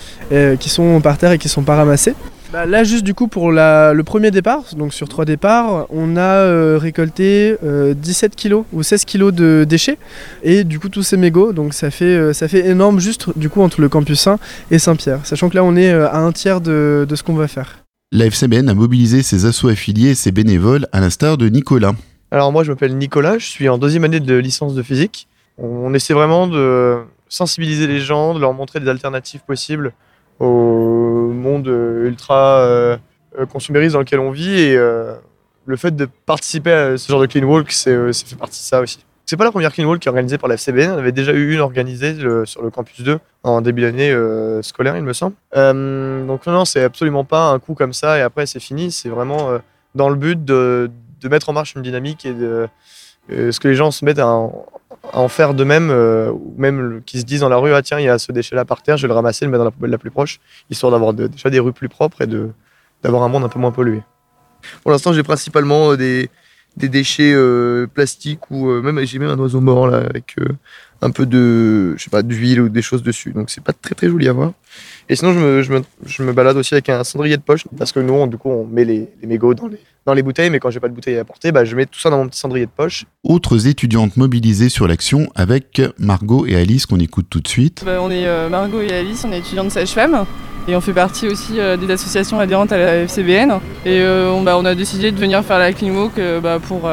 qui 0.61 0.69
sont 0.69 1.01
par 1.01 1.17
terre 1.17 1.33
et 1.33 1.39
qui 1.39 1.49
ne 1.49 1.53
sont 1.53 1.63
pas 1.63 1.77
ramassés. 1.77 2.15
Bah, 2.53 2.67
là, 2.67 2.85
juste 2.85 3.05
du 3.05 3.15
coup, 3.15 3.27
pour 3.27 3.51
le 3.51 4.03
premier 4.03 4.31
départ, 4.31 4.63
donc 4.77 4.95
sur 4.95 5.09
trois 5.09 5.25
départs, 5.25 5.87
on 5.91 6.17
a 6.17 6.21
euh, 6.21 6.79
récolté 6.79 7.57
17 7.63 7.63
euh, 7.63 8.35
kilos 8.37 8.65
ou 8.73 8.83
16 8.83 9.05
kilos 9.05 9.33
de 9.33 9.65
déchets 9.69 9.99
et 10.43 10.65
du 10.65 10.79
coup 10.79 10.89
tous 10.89 11.03
ces 11.03 11.17
mégots. 11.17 11.53
Donc 11.53 11.75
ça 11.75 11.91
fait, 11.91 12.05
euh, 12.05 12.33
ça 12.33 12.47
fait 12.47 12.67
énorme 12.67 13.01
juste 13.01 13.37
du 13.37 13.49
coup 13.49 13.63
entre 13.63 13.81
le 13.81 13.89
campus 13.89 14.27
1 14.27 14.39
et 14.71 14.79
Saint-Pierre. 14.79 15.21
Sachant 15.25 15.49
que 15.49 15.57
là, 15.57 15.65
on 15.65 15.75
est 15.75 15.91
à 15.91 16.19
un 16.19 16.33
tiers 16.33 16.61
de, 16.61 17.07
ce 17.13 17.23
qu'on 17.23 17.35
va 17.35 17.49
faire. 17.49 17.79
La 18.13 18.27
FCBN 18.27 18.69
a 18.69 18.75
mobilisé 18.75 19.23
ses 19.23 19.47
assos 19.47 19.69
affiliés 19.69 20.11
et 20.11 20.15
ses 20.15 20.31
bénévoles 20.31 20.87
à 20.93 21.01
l'instar 21.01 21.37
de 21.37 21.49
Nicolas. 21.49 21.95
Alors 22.31 22.53
moi, 22.53 22.63
je 22.63 22.71
m'appelle 22.71 22.97
Nicolas, 22.97 23.39
je 23.39 23.47
suis 23.47 23.69
en 23.69 23.79
deuxième 23.79 24.05
année 24.05 24.21
de 24.21 24.35
licence 24.37 24.75
de 24.75 24.83
physique. 24.83 25.29
On 25.59 25.95
essaie 25.95 26.15
vraiment 26.15 26.47
de 26.47 26.99
sensibiliser 27.29 27.87
les 27.87 28.01
gens, 28.01 28.35
de 28.35 28.41
leur 28.41 28.53
montrer 28.53 28.81
des 28.81 28.89
alternatives 28.89 29.41
possibles 29.47 29.93
au 30.41 31.31
monde 31.33 31.67
ultra 31.67 32.59
euh, 32.59 32.97
euh, 33.39 33.47
consumériste 33.47 33.95
dans 33.95 34.01
lequel 34.01 34.21
on 34.21 34.31
vit. 34.31 34.61
Et 34.61 34.77
euh, 34.77 35.15
le 35.67 35.77
fait 35.77 35.95
de 35.95 36.09
participer 36.27 36.73
à 36.73 36.99
ce 36.99 37.11
genre 37.11 37.21
de 37.21 37.27
clean 37.27 37.45
walk, 37.45 37.71
c'est, 37.73 38.13
fait 38.13 38.37
partie 38.37 38.61
de 38.61 38.67
ça 38.67 38.81
aussi. 38.81 39.05
C'est 39.27 39.39
pas 39.39 39.45
la 39.45 39.51
première 39.51 39.73
clean 39.73 39.89
walk 39.89 40.01
qui 40.01 40.09
est 40.09 40.11
organisée 40.11 40.37
par 40.37 40.49
la 40.49 40.57
FCBN. 40.57 40.93
On 40.93 40.99
avait 40.99 41.13
déjà 41.13 41.33
eu 41.33 41.55
une 41.55 41.61
organisée 41.61 42.15
sur 42.45 42.63
le 42.63 42.71
campus 42.71 43.01
2 43.01 43.19
en 43.43 43.63
début 43.63 43.81
d'année 43.81 44.15
scolaire, 44.61 44.99
il 44.99 45.03
me 45.03 45.15
semble. 45.15 45.35
donc 45.55 46.47
non, 46.47 46.53
non, 46.53 46.65
c'est 46.67 46.85
absolument 46.85 47.25
pas 47.25 47.49
un 47.49 47.59
coup 47.59 47.73
comme 47.73 47.95
ça 47.95 48.19
et 48.19 48.21
après 48.21 48.45
c'est 48.45 48.61
fini. 48.61 48.93
C'est 48.93 49.09
vraiment 49.09 49.59
dans 49.95 50.11
le 50.11 50.17
but 50.17 50.45
de, 50.45 50.91
de, 51.23 51.29
mettre 51.31 51.49
en 51.49 51.55
marche 51.55 51.75
une 51.75 51.81
dynamique 51.81 52.27
et 52.27 52.35
de 52.35 52.69
ce 53.31 53.59
que 53.59 53.69
les 53.69 53.75
gens 53.75 53.91
se 53.91 54.05
mettent 54.05 54.19
à, 54.19 54.51
en 55.13 55.29
faire 55.29 55.55
de 55.55 55.65
même, 55.65 55.91
euh, 55.91 56.31
ou 56.31 56.55
même 56.57 57.03
qui 57.05 57.21
se 57.21 57.25
disent 57.25 57.41
dans 57.41 57.49
la 57.49 57.57
rue, 57.57 57.73
ah 57.73 57.83
tiens, 57.83 58.01
il 58.01 58.05
y 58.05 58.09
a 58.09 58.19
ce 58.19 58.33
déchet-là 58.33 58.65
par 58.65 58.83
terre, 58.83 58.97
je 58.97 59.03
vais 59.03 59.09
le 59.09 59.15
ramasser, 59.15 59.45
le 59.45 59.51
mettre 59.51 59.61
dans 59.61 59.65
la 59.67 59.71
poubelle 59.71 59.91
la 59.91 59.99
plus 59.99 60.11
proche, 60.11 60.41
histoire 60.71 60.93
d'avoir 60.93 61.13
déjà 61.13 61.51
des 61.51 61.61
rues 61.61 61.73
plus 61.73 61.89
propres 61.89 62.23
et 62.23 62.27
d'avoir 63.03 63.23
un 63.23 63.29
monde 63.29 63.45
un 63.45 63.49
peu 63.49 63.59
moins 63.59 63.71
pollué. 63.71 64.03
Pour 64.83 64.91
l'instant, 64.91 65.13
j'ai 65.13 65.23
principalement 65.23 65.93
euh, 65.93 65.97
des, 65.97 66.31
déchets 66.77 67.33
euh, 67.35 67.87
plastiques 67.87 68.51
ou 68.51 68.67
même 68.67 69.05
j'ai 69.05 69.19
même 69.19 69.31
un 69.31 69.39
oiseau 69.39 69.61
mort 69.61 69.87
là 69.87 69.99
avec 69.99 70.37
un 71.05 71.11
peu 71.11 71.27
de 71.27 71.95
je 71.97 72.03
sais 72.03 72.11
pas 72.11 72.23
d'huile 72.23 72.63
ou 72.63 72.69
des 72.69 72.83
choses 72.83 73.03
dessus. 73.03 73.33
Donc 73.33 73.51
c'est 73.51 73.63
pas 73.63 73.73
très 73.73 73.95
très 73.95 74.09
joli 74.09 74.27
à 74.29 74.33
voir. 74.33 74.53
Et 75.09 75.17
sinon 75.17 75.35
je 75.35 75.39
me, 75.39 75.63
je 75.63 75.73
me, 75.73 75.83
je 76.07 76.23
me 76.23 76.33
balade 76.33 76.57
aussi 76.57 76.73
avec 76.75 76.89
un 76.89 77.05
cendrier 77.05 77.37
de 77.37 77.43
poche 77.43 77.65
parce 77.77 77.93
que 77.93 78.01
nous 78.01 78.15
on, 78.15 78.27
du 78.27 78.39
coup 78.39 78.49
on 78.49 78.67
met 78.67 78.85
les, 78.85 79.09
les 79.21 79.29
mégots 79.29 79.55
dans 79.55 79.69
les, 79.69 79.79
dans 80.07 80.15
les 80.15 80.23
bouteilles. 80.23 80.51
Mais 80.51 80.61
quand 80.61 80.71
j'ai 80.71 80.81
pas 80.81 80.89
de 80.89 80.95
bouteille 80.95 81.19
à 81.19 81.25
porter 81.25 81.53
bah, 81.53 81.65
je 81.65 81.77
mets 81.77 81.87
tout 81.87 82.01
ça 82.01 82.09
dans 82.09 82.19
mon 82.19 82.29
petit 82.29 82.41
cendrier 82.41 82.65
de 82.65 82.71
poche. 82.75 83.05
Autres 83.23 83.67
étudiantes 83.67 84.17
mobilisées 84.17 84.71
sur 84.71 84.89
l'action 84.89 85.29
avec 85.35 85.83
Margot 85.99 86.47
et 86.47 86.57
Alice 86.57 86.87
qu'on 86.87 86.99
écoute 86.99 87.27
tout 87.29 87.41
de 87.41 87.49
suite. 87.49 87.83
Bah, 87.85 87.99
on 88.01 88.11
est 88.11 88.27
euh, 88.27 88.49
Margot 88.49 88.81
et 88.81 88.93
Alice 88.93 89.25
on 89.27 89.33
est 89.33 89.39
étudiantes 89.39 89.71
sage-femme. 89.71 90.25
Et 90.67 90.75
on 90.75 90.81
fait 90.81 90.95
partie 90.95 91.29
aussi 91.29 91.61
euh, 91.61 91.77
des 91.77 91.91
associations 91.91 92.41
adhérentes 92.41 92.73
à 92.73 92.79
la 92.79 92.95
FCBN 93.03 93.61
et 93.85 94.01
euh, 94.01 94.31
on, 94.31 94.43
bah, 94.43 94.57
on, 94.57 94.65
a 94.65 94.75
décidé 94.75 95.13
de 95.13 95.19
venir 95.19 95.45
faire 95.45 95.59
la 95.59 95.75
clean 95.75 95.95
walk 95.95 96.19
bah, 96.43 96.59
pour 96.59 96.89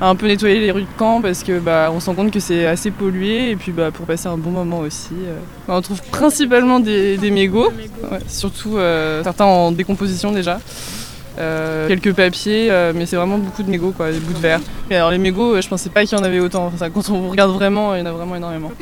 un 0.00 0.14
peu 0.14 0.26
nettoyer 0.26 0.60
les 0.60 0.70
rues 0.70 0.82
de 0.82 0.98
Caen 0.98 1.20
parce 1.20 1.42
que 1.42 1.58
bah, 1.58 1.90
on 1.92 2.00
se 2.00 2.06
rend 2.06 2.14
compte 2.14 2.30
que 2.30 2.40
c'est 2.40 2.66
assez 2.66 2.90
pollué 2.90 3.50
et 3.50 3.56
puis 3.56 3.72
bah, 3.72 3.90
pour 3.90 4.06
passer 4.06 4.28
un 4.28 4.36
bon 4.36 4.50
moment 4.50 4.80
aussi. 4.80 5.14
Euh. 5.14 5.38
on 5.68 5.80
trouve 5.80 6.02
principalement 6.10 6.80
des, 6.80 7.18
mégots, 7.30 7.72
surtout 8.28 8.76
euh, 8.76 9.22
certains 9.22 9.44
en 9.44 9.72
décomposition 9.72 10.32
déjà. 10.32 10.60
Euh, 11.38 11.88
quelques 11.88 12.14
papiers, 12.14 12.68
euh, 12.70 12.92
mais 12.94 13.06
c'est 13.06 13.16
vraiment 13.16 13.38
beaucoup 13.38 13.62
de 13.62 13.70
mégots, 13.70 13.92
quoi, 13.96 14.10
des 14.10 14.18
bouts 14.18 14.32
de 14.32 14.38
verre. 14.38 14.60
Et 14.90 14.96
alors 14.96 15.10
les 15.10 15.18
mégots, 15.18 15.56
euh, 15.56 15.60
je 15.60 15.68
pensais 15.68 15.90
pas 15.90 16.04
qu'il 16.04 16.16
y 16.16 16.20
en 16.20 16.24
avait 16.24 16.40
autant. 16.40 16.66
Enfin, 16.66 16.90
quand 16.90 17.08
on 17.10 17.28
regarde 17.28 17.52
vraiment, 17.52 17.94
il 17.94 18.00
y 18.00 18.02
en 18.02 18.06
a 18.06 18.12
vraiment 18.12 18.36
énormément. 18.36 18.72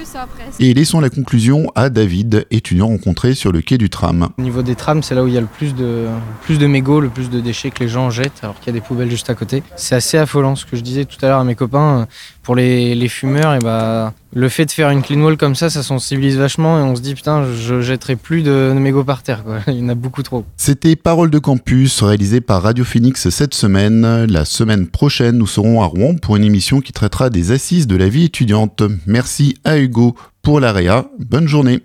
Et 0.61 0.75
laissons 0.75 1.01
la 1.01 1.11
conclusion 1.11 1.71
à 1.75 1.90
David, 1.90 2.47
étudiant 2.51 2.88
rencontré 2.88 3.35
sur 3.35 3.53
le 3.53 3.61
quai 3.61 3.79
du 3.79 3.90
tram. 3.90 4.29
Au 4.38 4.43
niveau 4.43 4.62
des 4.62 4.75
trams, 4.75 5.03
c'est 5.03 5.14
là 5.14 5.25
où 5.25 5.29
il 5.29 5.35
y 5.35 5.38
a 5.38 5.40
le 5.40 5.47
plus 5.47 5.75
de, 5.75 6.07
plus 6.43 6.59
de 6.59 6.67
mégots, 6.67 7.01
le 7.01 7.09
plus 7.09 7.31
de 7.31 7.40
déchets 7.40 7.71
que 7.71 7.81
les 7.81 7.88
gens 7.88 8.11
jettent, 8.11 8.40
alors 8.43 8.59
qu'il 8.59 8.67
y 8.69 8.77
a 8.77 8.81
des 8.81 8.85
poubelles 8.85 9.11
juste 9.11 9.31
à 9.31 9.35
côté. 9.35 9.62
C'est 9.77 9.95
assez 9.95 10.19
affolant, 10.19 10.57
ce 10.57 10.64
que 10.64 10.77
je 10.77 10.83
disais 10.83 11.05
tout 11.05 11.19
à 11.23 11.29
l'heure 11.29 11.40
à 11.40 11.45
mes 11.45 11.55
copains. 11.55 12.07
Pour 12.45 12.55
les, 12.55 13.09
fumeurs, 13.09 13.55
et 13.55 13.59
bah, 13.59 14.13
le 14.35 14.49
fait 14.49 14.67
de 14.67 14.71
faire 14.71 14.91
une 14.91 15.03
clean 15.03 15.21
wall 15.21 15.37
comme 15.37 15.55
ça, 15.55 15.71
ça 15.71 15.83
sensibilise 15.83 16.37
vachement 16.37 16.79
et 16.79 16.83
on 16.83 16.95
se 16.95 17.01
dit 17.01 17.15
putain, 17.15 17.47
je 17.53 17.81
jetterai 17.81 18.17
plus 18.17 18.43
de, 18.43 18.73
de 18.75 18.79
mégots 18.79 19.03
par 19.03 19.23
terre. 19.23 19.43
Il 19.67 19.75
y 19.75 19.83
en 19.83 19.89
a 19.89 19.95
beaucoup 19.95 20.23
trop. 20.23 20.45
C'était 20.57 20.95
Parole 20.95 21.31
de 21.31 21.39
Campus, 21.39 22.03
réalisé 22.03 22.41
par 22.41 22.63
Radio 22.63 22.85
Phoenix 22.85 23.29
cette 23.31 23.55
semaine. 23.55 24.27
La 24.27 24.45
semaine 24.45 24.87
prochaine, 24.87 25.39
nous 25.39 25.47
serons 25.47 25.83
à 25.83 25.87
Rouen 25.87 26.15
pour 26.15 26.37
une 26.37 26.45
émission 26.45 26.81
qui 26.81 26.93
traitera 26.93 27.31
des 27.31 27.51
assises 27.51 27.87
de 27.87 27.97
la 27.97 28.09
vie 28.09 28.25
étudiante. 28.25 28.83
Merci 29.07 29.57
à 29.65 29.79
Hugo 29.79 30.15
pour 30.43 30.61
l'AREA. 30.61 31.07
Bonne 31.19 31.49
journée. 31.49 31.81